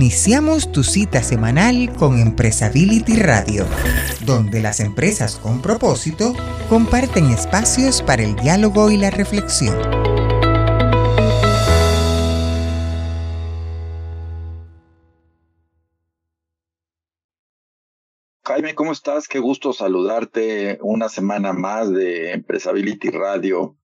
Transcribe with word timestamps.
Iniciamos 0.00 0.70
tu 0.70 0.84
cita 0.84 1.24
semanal 1.24 1.92
con 1.98 2.20
Empresability 2.20 3.16
Radio, 3.16 3.66
donde 4.24 4.62
las 4.62 4.78
empresas 4.78 5.34
con 5.34 5.60
propósito 5.60 6.36
comparten 6.68 7.32
espacios 7.32 8.00
para 8.00 8.22
el 8.22 8.36
diálogo 8.36 8.92
y 8.92 8.96
la 8.96 9.10
reflexión. 9.10 9.76
Jaime, 18.44 18.76
¿cómo 18.76 18.92
estás? 18.92 19.26
Qué 19.26 19.40
gusto 19.40 19.72
saludarte 19.72 20.78
una 20.80 21.08
semana 21.08 21.52
más 21.52 21.90
de 21.90 22.34
Empresability 22.34 23.10
Radio. 23.10 23.76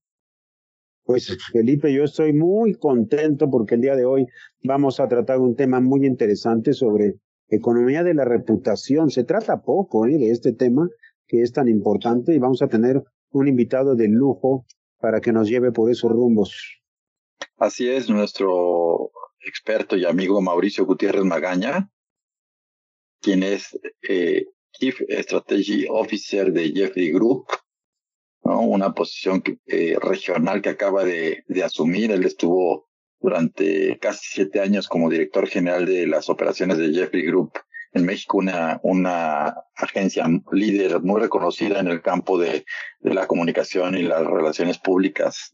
Pues 1.04 1.36
Felipe, 1.52 1.92
yo 1.92 2.04
estoy 2.04 2.32
muy 2.32 2.74
contento 2.74 3.50
porque 3.50 3.74
el 3.74 3.82
día 3.82 3.94
de 3.94 4.06
hoy 4.06 4.26
vamos 4.62 5.00
a 5.00 5.08
tratar 5.08 5.38
un 5.38 5.54
tema 5.54 5.80
muy 5.80 6.06
interesante 6.06 6.72
sobre 6.72 7.16
economía 7.48 8.02
de 8.02 8.14
la 8.14 8.24
reputación. 8.24 9.10
Se 9.10 9.24
trata 9.24 9.60
poco 9.62 10.06
¿eh? 10.06 10.16
de 10.16 10.30
este 10.30 10.54
tema 10.54 10.88
que 11.26 11.42
es 11.42 11.52
tan 11.52 11.68
importante 11.68 12.34
y 12.34 12.38
vamos 12.38 12.62
a 12.62 12.68
tener 12.68 13.02
un 13.30 13.48
invitado 13.48 13.94
de 13.96 14.08
lujo 14.08 14.64
para 14.98 15.20
que 15.20 15.32
nos 15.32 15.48
lleve 15.48 15.72
por 15.72 15.90
esos 15.90 16.10
rumbos. 16.10 16.80
Así 17.58 17.86
es, 17.88 18.08
nuestro 18.08 19.10
experto 19.40 19.96
y 19.96 20.06
amigo 20.06 20.40
Mauricio 20.40 20.86
Gutiérrez 20.86 21.24
Magaña, 21.24 21.90
quien 23.20 23.42
es 23.42 23.78
eh, 24.08 24.46
Chief 24.72 24.98
Strategy 25.08 25.86
Officer 25.90 26.50
de 26.50 26.72
Jeffrey 26.72 27.12
Group, 27.12 27.44
¿no? 28.44 28.60
una 28.60 28.92
posición 28.92 29.42
eh, 29.66 29.96
regional 30.00 30.62
que 30.62 30.70
acaba 30.70 31.04
de, 31.04 31.44
de, 31.48 31.64
asumir. 31.64 32.12
Él 32.12 32.24
estuvo 32.24 32.88
durante 33.20 33.98
casi 33.98 34.26
siete 34.30 34.60
años 34.60 34.88
como 34.88 35.10
director 35.10 35.48
general 35.48 35.86
de 35.86 36.06
las 36.06 36.28
operaciones 36.28 36.78
de 36.78 36.92
Jeffrey 36.92 37.24
Group 37.24 37.52
en 37.94 38.04
México, 38.04 38.38
una, 38.38 38.80
una 38.82 39.54
agencia 39.76 40.26
líder 40.52 41.00
muy 41.00 41.20
reconocida 41.20 41.78
en 41.78 41.88
el 41.88 42.02
campo 42.02 42.38
de, 42.38 42.64
de 43.00 43.14
la 43.14 43.26
comunicación 43.26 43.96
y 43.96 44.02
las 44.02 44.26
relaciones 44.26 44.78
públicas. 44.78 45.52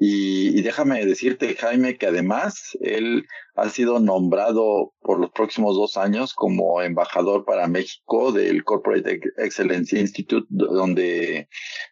Y, 0.00 0.62
déjame 0.62 1.04
decirte, 1.04 1.56
Jaime, 1.56 1.96
que 1.96 2.06
además 2.06 2.78
él 2.80 3.26
ha 3.56 3.68
sido 3.68 3.98
nombrado 3.98 4.92
por 5.00 5.18
los 5.18 5.30
próximos 5.32 5.74
dos 5.74 5.96
años 5.96 6.34
como 6.34 6.80
embajador 6.82 7.44
para 7.44 7.66
México 7.66 8.30
del 8.30 8.62
Corporate 8.62 9.20
Excellence 9.38 9.98
Institute, 9.98 10.46
donde 10.50 11.48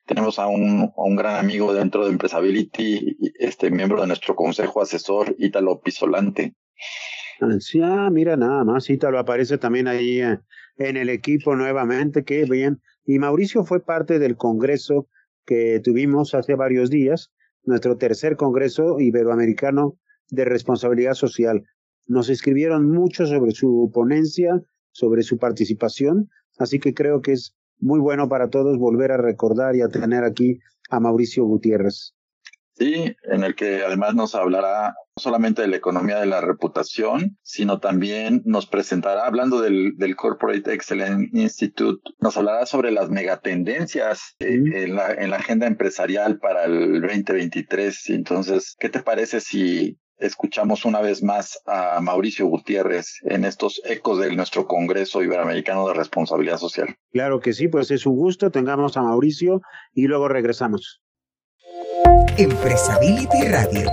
tenemos 0.07 0.39
a 0.39 0.47
un, 0.47 0.93
a 0.97 1.03
un 1.03 1.17
gran 1.17 1.37
amigo 1.37 1.75
dentro 1.75 2.05
de 2.05 2.13
Empresability, 2.13 3.17
este 3.41 3.73
miembro 3.73 4.03
de 4.03 4.07
nuestro 4.07 4.37
consejo 4.37 4.81
asesor, 4.81 5.35
Ítalo 5.39 5.81
Pisolante. 5.81 6.55
Sí, 7.59 7.81
ah, 7.83 8.09
mira, 8.11 8.37
nada 8.37 8.63
más, 8.65 8.89
Ítalo 8.89 9.19
aparece 9.19 9.59
también 9.59 9.89
ahí 9.89 10.21
eh, 10.21 10.39
en 10.79 10.97
el 10.97 11.11
equipo 11.11 11.57
nuevamente, 11.57 12.23
qué 12.23 12.45
bien. 12.45 12.81
Y 13.05 13.19
Mauricio 13.19 13.65
fue 13.65 13.85
parte 13.85 14.21
del 14.21 14.37
congreso 14.37 15.09
que 15.45 15.81
tuvimos 15.83 16.35
hace 16.35 16.55
varios 16.55 16.89
días 16.89 17.33
nuestro 17.67 17.97
tercer 17.97 18.37
Congreso 18.37 18.99
Iberoamericano 19.01 19.99
de 20.31 20.45
Responsabilidad 20.45 21.15
Social. 21.15 21.65
Nos 22.07 22.31
escribieron 22.31 22.91
mucho 22.91 23.27
sobre 23.27 23.51
su 23.51 23.91
ponencia, 23.93 24.63
sobre 24.93 25.23
su 25.23 25.39
participación, 25.39 26.31
así 26.59 26.79
que 26.79 26.95
creo 26.95 27.21
que 27.21 27.33
es 27.33 27.55
muy 27.79 28.01
bueno 28.01 28.29
para 28.29 28.49
todos 28.49 28.79
volver 28.79 29.13
a 29.13 29.19
recordar 29.19 29.77
y 29.77 29.83
a 29.83 29.89
tener 29.89 30.25
aquí 30.25 30.59
a 30.89 31.01
Mauricio 31.01 31.45
Gutiérrez. 31.45 32.16
Sí, 32.79 33.17
en 33.23 33.43
el 33.43 33.55
que 33.55 33.83
además 33.83 34.15
nos 34.15 34.35
hablará 34.35 34.95
no 35.17 35.23
solamente 35.23 35.63
de 35.63 35.69
la 35.69 35.77
economía 35.77 36.19
de 36.19 36.27
la 36.27 36.43
reputación, 36.43 37.39
sino 37.43 37.81
también 37.81 38.43
nos 38.45 38.67
presentará, 38.67 39.27
hablando 39.27 39.63
del, 39.63 39.97
del 39.97 40.15
Corporate 40.15 40.75
Excellence 40.75 41.31
Institute, 41.33 42.03
nos 42.21 42.37
hablará 42.37 42.67
sobre 42.67 42.91
las 42.91 43.09
megatendencias 43.09 44.37
eh, 44.41 44.61
en, 44.75 44.95
la, 44.95 45.11
en 45.13 45.31
la 45.31 45.37
agenda 45.37 45.67
empresarial 45.67 46.39
para 46.39 46.65
el 46.65 47.01
2023. 47.01 48.11
Entonces, 48.11 48.77
¿qué 48.79 48.91
te 48.91 49.03
parece 49.03 49.41
si 49.41 49.99
escuchamos 50.19 50.85
una 50.85 51.01
vez 51.01 51.23
más 51.23 51.61
a 51.67 52.01
Mauricio 52.01 52.47
Gutiérrez 52.47 53.21
en 53.23 53.45
estos 53.45 53.81
ecos 53.85 54.19
de 54.19 54.35
nuestro 54.35 54.67
Congreso 54.67 55.23
Iberoamericano 55.23 55.87
de 55.89 55.95
Responsabilidad 55.95 56.59
Social. 56.59 56.97
Claro 57.13 57.41
que 57.41 57.53
sí, 57.53 57.69
pues 57.69 57.91
es 57.91 58.07
un 58.07 58.17
gusto, 58.17 58.51
tengamos 58.51 58.97
a 58.97 59.03
Mauricio 59.03 59.61
y 59.93 60.07
luego 60.07 60.29
regresamos. 60.29 61.03
Empresability 62.39 63.49
Radio. 63.49 63.91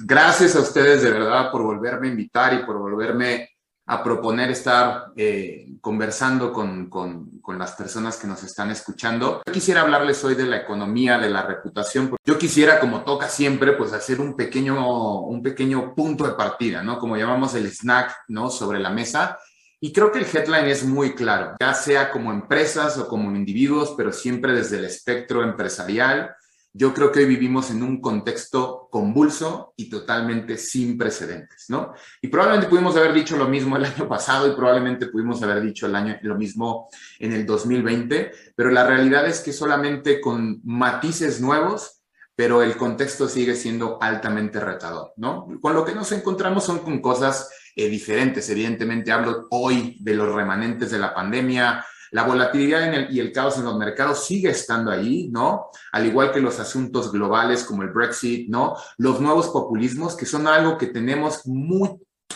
Gracias 0.00 0.54
a 0.56 0.60
ustedes 0.60 1.02
de 1.02 1.10
verdad 1.10 1.50
por 1.50 1.62
volverme 1.62 2.08
a 2.08 2.10
invitar 2.10 2.54
y 2.54 2.64
por 2.64 2.78
volverme 2.78 3.50
a 3.86 4.02
proponer 4.02 4.50
estar 4.50 5.12
eh, 5.16 5.66
conversando 5.80 6.52
con, 6.52 6.90
con, 6.90 7.58
las 7.58 7.72
personas 7.72 8.18
que 8.18 8.26
nos 8.26 8.42
están 8.42 8.70
escuchando. 8.70 9.42
Yo 9.46 9.52
quisiera 9.52 9.80
hablarles 9.80 10.22
hoy 10.22 10.34
de 10.34 10.44
la 10.44 10.58
economía, 10.58 11.18
de 11.18 11.30
la 11.30 11.42
reputación. 11.42 12.14
Yo 12.24 12.38
quisiera, 12.38 12.78
como 12.78 13.02
toca 13.02 13.28
siempre, 13.28 13.72
pues 13.72 13.94
hacer 13.94 14.20
un 14.20 14.36
pequeño, 14.36 15.20
un 15.22 15.42
pequeño 15.42 15.94
punto 15.94 16.24
de 16.24 16.34
partida, 16.34 16.82
¿no? 16.82 16.98
Como 16.98 17.16
llamamos 17.16 17.54
el 17.54 17.66
snack, 17.66 18.14
¿no? 18.28 18.50
Sobre 18.50 18.78
la 18.78 18.90
mesa 18.90 19.38
y 19.80 19.92
creo 19.92 20.10
que 20.10 20.18
el 20.18 20.26
headline 20.26 20.66
es 20.66 20.84
muy 20.84 21.14
claro, 21.14 21.54
ya 21.60 21.72
sea 21.72 22.10
como 22.10 22.32
empresas 22.32 22.98
o 22.98 23.06
como 23.06 23.34
individuos, 23.34 23.94
pero 23.96 24.12
siempre 24.12 24.52
desde 24.52 24.78
el 24.78 24.84
espectro 24.84 25.42
empresarial. 25.42 26.34
Yo 26.72 26.92
creo 26.92 27.10
que 27.10 27.20
hoy 27.20 27.26
vivimos 27.26 27.70
en 27.70 27.82
un 27.82 28.00
contexto 28.00 28.88
convulso 28.90 29.72
y 29.76 29.88
totalmente 29.88 30.56
sin 30.58 30.98
precedentes, 30.98 31.64
¿no? 31.68 31.92
Y 32.20 32.28
probablemente 32.28 32.68
pudimos 32.68 32.96
haber 32.96 33.12
dicho 33.12 33.36
lo 33.36 33.48
mismo 33.48 33.76
el 33.76 33.84
año 33.86 34.08
pasado 34.08 34.46
y 34.46 34.54
probablemente 34.54 35.06
pudimos 35.06 35.42
haber 35.42 35.62
dicho 35.62 35.86
el 35.86 35.94
año, 35.94 36.18
lo 36.22 36.36
mismo 36.36 36.88
en 37.18 37.32
el 37.32 37.46
2020, 37.46 38.30
pero 38.54 38.70
la 38.70 38.86
realidad 38.86 39.26
es 39.26 39.40
que 39.40 39.52
solamente 39.52 40.20
con 40.20 40.60
matices 40.64 41.40
nuevos 41.40 41.98
pero 42.38 42.62
el 42.62 42.76
contexto 42.76 43.28
sigue 43.28 43.56
siendo 43.56 43.98
altamente 44.00 44.60
retador, 44.60 45.12
¿no? 45.16 45.48
Con 45.60 45.74
lo 45.74 45.84
que 45.84 45.92
nos 45.92 46.12
encontramos 46.12 46.62
son 46.62 46.78
con 46.78 47.00
cosas 47.00 47.50
eh, 47.78 47.88
diferentes. 47.88 48.50
Evidentemente 48.50 49.12
hablo 49.12 49.46
hoy 49.50 49.96
de 50.00 50.14
los 50.14 50.34
remanentes 50.34 50.90
de 50.90 50.98
la 50.98 51.14
pandemia. 51.14 51.84
La 52.10 52.24
volatilidad 52.24 53.08
y 53.08 53.20
el 53.20 53.30
caos 53.30 53.56
en 53.58 53.64
los 53.64 53.78
mercados 53.78 54.26
sigue 54.26 54.50
estando 54.50 54.90
ahí, 54.90 55.28
¿no? 55.30 55.68
Al 55.92 56.06
igual 56.06 56.32
que 56.32 56.40
los 56.40 56.58
asuntos 56.58 57.12
globales 57.12 57.62
como 57.62 57.82
el 57.82 57.90
Brexit, 57.90 58.48
¿no? 58.48 58.74
Los 58.96 59.20
nuevos 59.20 59.50
populismos, 59.50 60.16
que 60.16 60.26
son 60.26 60.48
algo 60.48 60.76
que 60.76 60.86
tenemos 60.86 61.46
muy, 61.46 61.90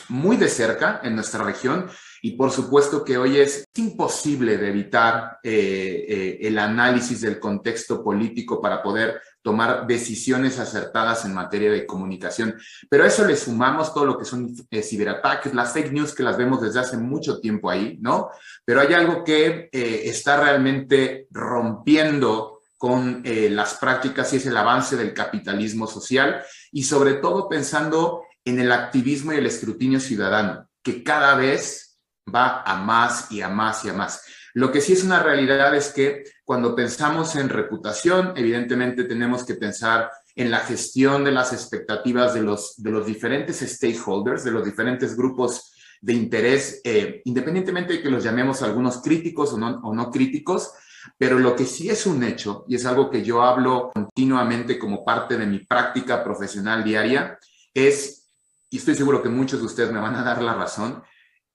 muy 0.08 0.36
de 0.36 0.48
cerca 0.48 1.00
en 1.02 1.16
nuestra 1.16 1.42
región 1.42 1.88
y 2.24 2.36
por 2.36 2.52
supuesto 2.52 3.04
que 3.04 3.18
hoy 3.18 3.38
es 3.38 3.64
imposible 3.74 4.56
de 4.56 4.68
evitar 4.68 5.38
eh, 5.42 6.06
eh, 6.08 6.38
el 6.42 6.56
análisis 6.56 7.20
del 7.20 7.40
contexto 7.40 8.02
político 8.02 8.62
para 8.62 8.80
poder 8.80 9.20
tomar 9.42 9.88
decisiones 9.88 10.60
acertadas 10.60 11.24
en 11.24 11.34
materia 11.34 11.72
de 11.72 11.84
comunicación. 11.84 12.54
Pero 12.88 13.02
a 13.02 13.08
eso 13.08 13.26
le 13.26 13.36
sumamos 13.36 13.92
todo 13.92 14.06
lo 14.06 14.16
que 14.16 14.24
son 14.24 14.54
eh, 14.70 14.82
ciberataques, 14.84 15.52
las 15.52 15.72
fake 15.72 15.90
news 15.90 16.14
que 16.14 16.22
las 16.22 16.36
vemos 16.36 16.62
desde 16.62 16.78
hace 16.78 16.96
mucho 16.96 17.40
tiempo 17.40 17.68
ahí, 17.68 17.98
¿no? 18.00 18.30
Pero 18.64 18.80
hay 18.80 18.94
algo 18.94 19.24
que 19.24 19.68
está 19.72 20.40
realmente 20.40 21.26
rompiendo 21.32 22.60
con 22.78 23.22
las 23.24 23.74
prácticas 23.74 24.32
y 24.32 24.36
es 24.36 24.46
el 24.46 24.56
avance 24.56 24.96
del 24.96 25.14
capitalismo 25.14 25.86
social 25.86 26.42
y 26.70 26.82
sobre 26.82 27.14
todo 27.14 27.48
pensando 27.48 28.22
en 28.44 28.60
el 28.60 28.72
activismo 28.72 29.32
y 29.32 29.36
el 29.36 29.46
escrutinio 29.46 30.00
ciudadano, 30.00 30.68
que 30.82 31.04
cada 31.04 31.36
vez 31.36 31.91
va 32.32 32.62
a 32.62 32.76
más 32.76 33.30
y 33.30 33.40
a 33.40 33.48
más 33.48 33.84
y 33.84 33.88
a 33.88 33.92
más. 33.92 34.22
Lo 34.54 34.70
que 34.70 34.80
sí 34.80 34.92
es 34.92 35.02
una 35.02 35.22
realidad 35.22 35.74
es 35.74 35.92
que 35.92 36.24
cuando 36.44 36.74
pensamos 36.74 37.36
en 37.36 37.48
reputación, 37.48 38.34
evidentemente 38.36 39.04
tenemos 39.04 39.44
que 39.44 39.54
pensar 39.54 40.10
en 40.34 40.50
la 40.50 40.60
gestión 40.60 41.24
de 41.24 41.32
las 41.32 41.52
expectativas 41.52 42.34
de 42.34 42.42
los, 42.42 42.74
de 42.76 42.90
los 42.90 43.06
diferentes 43.06 43.60
stakeholders, 43.60 44.44
de 44.44 44.50
los 44.50 44.64
diferentes 44.64 45.16
grupos 45.16 45.72
de 46.00 46.12
interés, 46.12 46.80
eh, 46.84 47.22
independientemente 47.24 47.94
de 47.94 48.02
que 48.02 48.10
los 48.10 48.24
llamemos 48.24 48.62
algunos 48.62 49.00
críticos 49.00 49.52
o 49.52 49.58
no, 49.58 49.80
o 49.82 49.94
no 49.94 50.10
críticos, 50.10 50.72
pero 51.16 51.38
lo 51.38 51.54
que 51.56 51.64
sí 51.64 51.90
es 51.90 52.06
un 52.06 52.22
hecho, 52.22 52.64
y 52.68 52.76
es 52.76 52.86
algo 52.86 53.10
que 53.10 53.22
yo 53.22 53.42
hablo 53.42 53.90
continuamente 53.94 54.78
como 54.78 55.04
parte 55.04 55.36
de 55.36 55.46
mi 55.46 55.60
práctica 55.60 56.22
profesional 56.22 56.84
diaria, 56.84 57.38
es, 57.72 58.32
y 58.70 58.78
estoy 58.78 58.94
seguro 58.94 59.22
que 59.22 59.28
muchos 59.28 59.60
de 59.60 59.66
ustedes 59.66 59.92
me 59.92 60.00
van 60.00 60.16
a 60.16 60.24
dar 60.24 60.42
la 60.42 60.54
razón, 60.54 61.02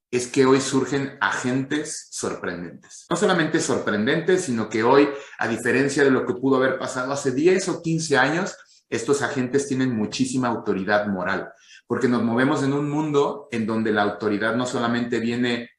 es 0.09 0.27
que 0.27 0.45
hoy 0.45 0.62
surgen 0.62 1.18
agentes 1.19 2.07
sorprendentes. 2.12 3.06
No 3.09 3.15
solamente 3.15 3.59
sorprendentes, 3.59 4.45
sino 4.45 4.69
que 4.69 4.83
hoy, 4.83 5.09
a 5.38 5.48
diferencia 5.48 6.04
de 6.04 6.12
lo 6.12 6.25
que 6.25 6.33
pudo 6.33 6.57
haber 6.57 6.80
pasado 6.80 7.12
hace 7.12 7.31
10 7.31 7.69
o 7.69 7.81
15 7.81 8.18
años, 8.18 8.56
estos 8.89 9.21
agentes 9.21 9.68
tienen 9.68 9.95
muchísima 9.95 10.48
autoridad 10.48 11.07
moral, 11.07 11.51
porque 11.88 12.07
nos 12.07 12.24
movemos 12.24 12.63
en 12.63 12.71
un 12.74 12.89
mundo 12.89 13.50
en 13.51 13.68
donde 13.68 13.92
la 13.92 14.04
autoridad 14.04 14.56
no 14.56 14.65
solamente 14.65 15.19
viene 15.19 15.71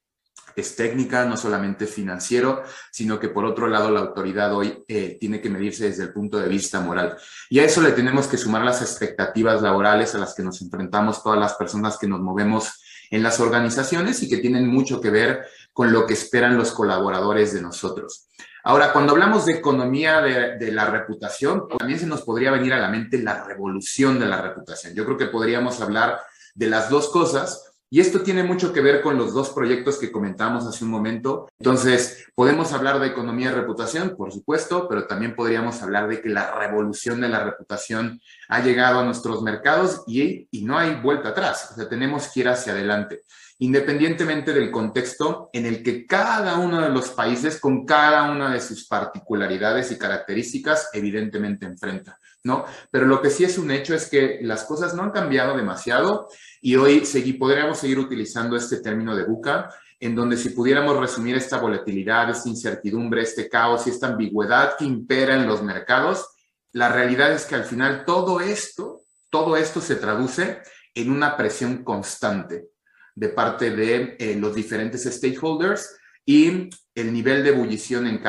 es 0.60 0.74
técnica, 0.74 1.24
no 1.24 1.36
solamente 1.36 1.86
financiero, 1.86 2.62
sino 2.90 3.18
que 3.18 3.28
por 3.28 3.44
otro 3.44 3.68
lado 3.68 3.90
la 3.90 4.00
autoridad 4.00 4.52
hoy 4.54 4.84
eh, 4.88 5.16
tiene 5.20 5.40
que 5.40 5.50
medirse 5.50 5.84
desde 5.84 6.02
el 6.02 6.12
punto 6.12 6.38
de 6.38 6.48
vista 6.48 6.80
moral. 6.80 7.16
Y 7.48 7.60
a 7.60 7.64
eso 7.64 7.80
le 7.80 7.92
tenemos 7.92 8.26
que 8.26 8.36
sumar 8.36 8.64
las 8.64 8.82
expectativas 8.82 9.62
laborales 9.62 10.14
a 10.14 10.18
las 10.18 10.34
que 10.34 10.42
nos 10.42 10.60
enfrentamos 10.60 11.22
todas 11.22 11.38
las 11.38 11.54
personas 11.54 11.96
que 11.96 12.08
nos 12.08 12.20
movemos 12.20 12.72
en 13.10 13.22
las 13.22 13.40
organizaciones 13.40 14.22
y 14.22 14.28
que 14.28 14.38
tienen 14.38 14.66
mucho 14.66 15.00
que 15.00 15.10
ver 15.10 15.46
con 15.72 15.92
lo 15.92 16.06
que 16.06 16.14
esperan 16.14 16.56
los 16.56 16.72
colaboradores 16.72 17.52
de 17.54 17.62
nosotros. 17.62 18.28
Ahora, 18.64 18.92
cuando 18.92 19.12
hablamos 19.12 19.46
de 19.46 19.54
economía 19.54 20.20
de, 20.20 20.72
la 20.72 20.86
reputación, 20.86 21.68
también 21.78 21.98
se 21.98 22.06
nos 22.06 22.22
podría 22.22 22.50
venir 22.50 22.72
a 22.74 22.78
la 22.78 22.88
mente 22.88 23.22
la 23.22 23.44
revolución 23.44 24.18
de 24.18 24.26
la 24.26 24.42
reputación. 24.42 24.94
Yo 24.94 25.04
creo 25.04 25.16
que 25.16 25.26
podríamos 25.26 25.80
hablar 25.80 26.20
de 26.54 26.66
las 26.66 26.90
dos 26.90 27.08
cosas, 27.08 27.67
y 27.90 28.00
esto 28.00 28.20
tiene 28.20 28.42
mucho 28.42 28.72
que 28.72 28.82
ver 28.82 29.00
con 29.00 29.16
los 29.16 29.32
dos 29.32 29.50
proyectos 29.50 29.98
que 29.98 30.12
comentamos 30.12 30.66
hace 30.66 30.84
un 30.84 30.90
momento. 30.90 31.48
Entonces, 31.58 32.26
podemos 32.34 32.72
hablar 32.72 33.00
de 33.00 33.06
economía 33.06 33.48
de 33.48 33.56
reputación, 33.56 34.14
por 34.16 34.30
supuesto, 34.30 34.86
pero 34.88 35.06
también 35.06 35.34
podríamos 35.34 35.82
hablar 35.82 36.08
de 36.08 36.20
que 36.20 36.28
la 36.28 36.54
revolución 36.58 37.20
de 37.20 37.30
la 37.30 37.44
reputación 37.44 38.20
ha 38.48 38.60
llegado 38.60 39.00
a 39.00 39.04
nuestros 39.04 39.42
mercados 39.42 40.02
y, 40.06 40.46
y 40.50 40.64
no 40.64 40.78
hay 40.78 41.00
vuelta 41.00 41.30
atrás. 41.30 41.70
O 41.72 41.76
sea, 41.76 41.88
tenemos 41.88 42.28
que 42.28 42.40
ir 42.40 42.48
hacia 42.48 42.72
adelante, 42.72 43.22
independientemente 43.58 44.52
del 44.52 44.70
contexto 44.70 45.48
en 45.54 45.64
el 45.64 45.82
que 45.82 46.06
cada 46.06 46.58
uno 46.58 46.82
de 46.82 46.90
los 46.90 47.10
países, 47.10 47.58
con 47.58 47.86
cada 47.86 48.30
una 48.30 48.52
de 48.52 48.60
sus 48.60 48.86
particularidades 48.86 49.90
y 49.92 49.98
características, 49.98 50.90
evidentemente 50.92 51.64
enfrenta. 51.64 52.18
¿No? 52.44 52.64
Pero 52.90 53.06
lo 53.06 53.20
que 53.20 53.30
sí 53.30 53.44
es 53.44 53.58
un 53.58 53.70
hecho 53.70 53.94
es 53.94 54.08
que 54.08 54.38
las 54.42 54.64
cosas 54.64 54.94
no 54.94 55.02
han 55.02 55.10
cambiado 55.10 55.56
demasiado 55.56 56.28
y 56.60 56.76
hoy 56.76 57.04
seguí, 57.04 57.34
podríamos 57.34 57.78
seguir 57.78 57.98
utilizando 57.98 58.56
este 58.56 58.80
término 58.80 59.14
de 59.16 59.24
buca, 59.24 59.70
en 60.00 60.14
donde 60.14 60.36
si 60.36 60.50
pudiéramos 60.50 60.96
resumir 60.98 61.36
esta 61.36 61.58
volatilidad, 61.58 62.30
esta 62.30 62.48
incertidumbre, 62.48 63.22
este 63.22 63.48
caos 63.48 63.86
y 63.86 63.90
esta 63.90 64.08
ambigüedad 64.08 64.76
que 64.76 64.84
impera 64.84 65.34
en 65.34 65.46
los 65.46 65.62
mercados, 65.62 66.28
la 66.72 66.88
realidad 66.88 67.32
es 67.32 67.46
que 67.46 67.56
al 67.56 67.64
final 67.64 68.04
todo 68.04 68.40
esto, 68.40 69.02
todo 69.30 69.56
esto 69.56 69.80
se 69.80 69.96
traduce 69.96 70.62
en 70.94 71.10
una 71.10 71.36
presión 71.36 71.82
constante 71.82 72.68
de 73.14 73.28
parte 73.30 73.70
de 73.70 74.16
eh, 74.18 74.36
los 74.36 74.54
diferentes 74.54 75.02
stakeholders 75.02 75.96
y 76.24 76.70
el 76.94 77.12
nivel 77.12 77.42
de 77.42 77.50
ebullición 77.50 78.06
eh, 78.06 78.20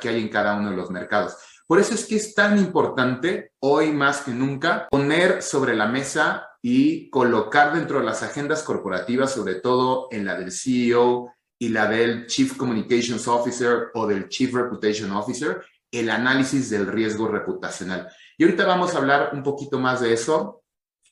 que 0.00 0.08
hay 0.08 0.20
en 0.20 0.28
cada 0.28 0.54
uno 0.54 0.70
de 0.70 0.76
los 0.76 0.90
mercados. 0.90 1.36
Por 1.70 1.78
eso 1.78 1.94
es 1.94 2.04
que 2.04 2.16
es 2.16 2.34
tan 2.34 2.58
importante 2.58 3.52
hoy 3.60 3.92
más 3.92 4.22
que 4.22 4.32
nunca 4.32 4.88
poner 4.90 5.40
sobre 5.40 5.76
la 5.76 5.86
mesa 5.86 6.48
y 6.60 7.08
colocar 7.10 7.72
dentro 7.72 8.00
de 8.00 8.04
las 8.04 8.24
agendas 8.24 8.64
corporativas, 8.64 9.32
sobre 9.32 9.54
todo 9.54 10.08
en 10.10 10.24
la 10.24 10.34
del 10.34 10.50
CEO 10.50 11.32
y 11.60 11.68
la 11.68 11.86
del 11.86 12.26
Chief 12.26 12.56
Communications 12.56 13.28
Officer 13.28 13.90
o 13.94 14.08
del 14.08 14.28
Chief 14.28 14.52
Reputation 14.52 15.12
Officer, 15.12 15.64
el 15.92 16.10
análisis 16.10 16.70
del 16.70 16.88
riesgo 16.88 17.28
reputacional. 17.28 18.08
Y 18.36 18.42
ahorita 18.42 18.66
vamos 18.66 18.92
a 18.92 18.98
hablar 18.98 19.30
un 19.32 19.44
poquito 19.44 19.78
más 19.78 20.00
de 20.00 20.12
eso, 20.12 20.64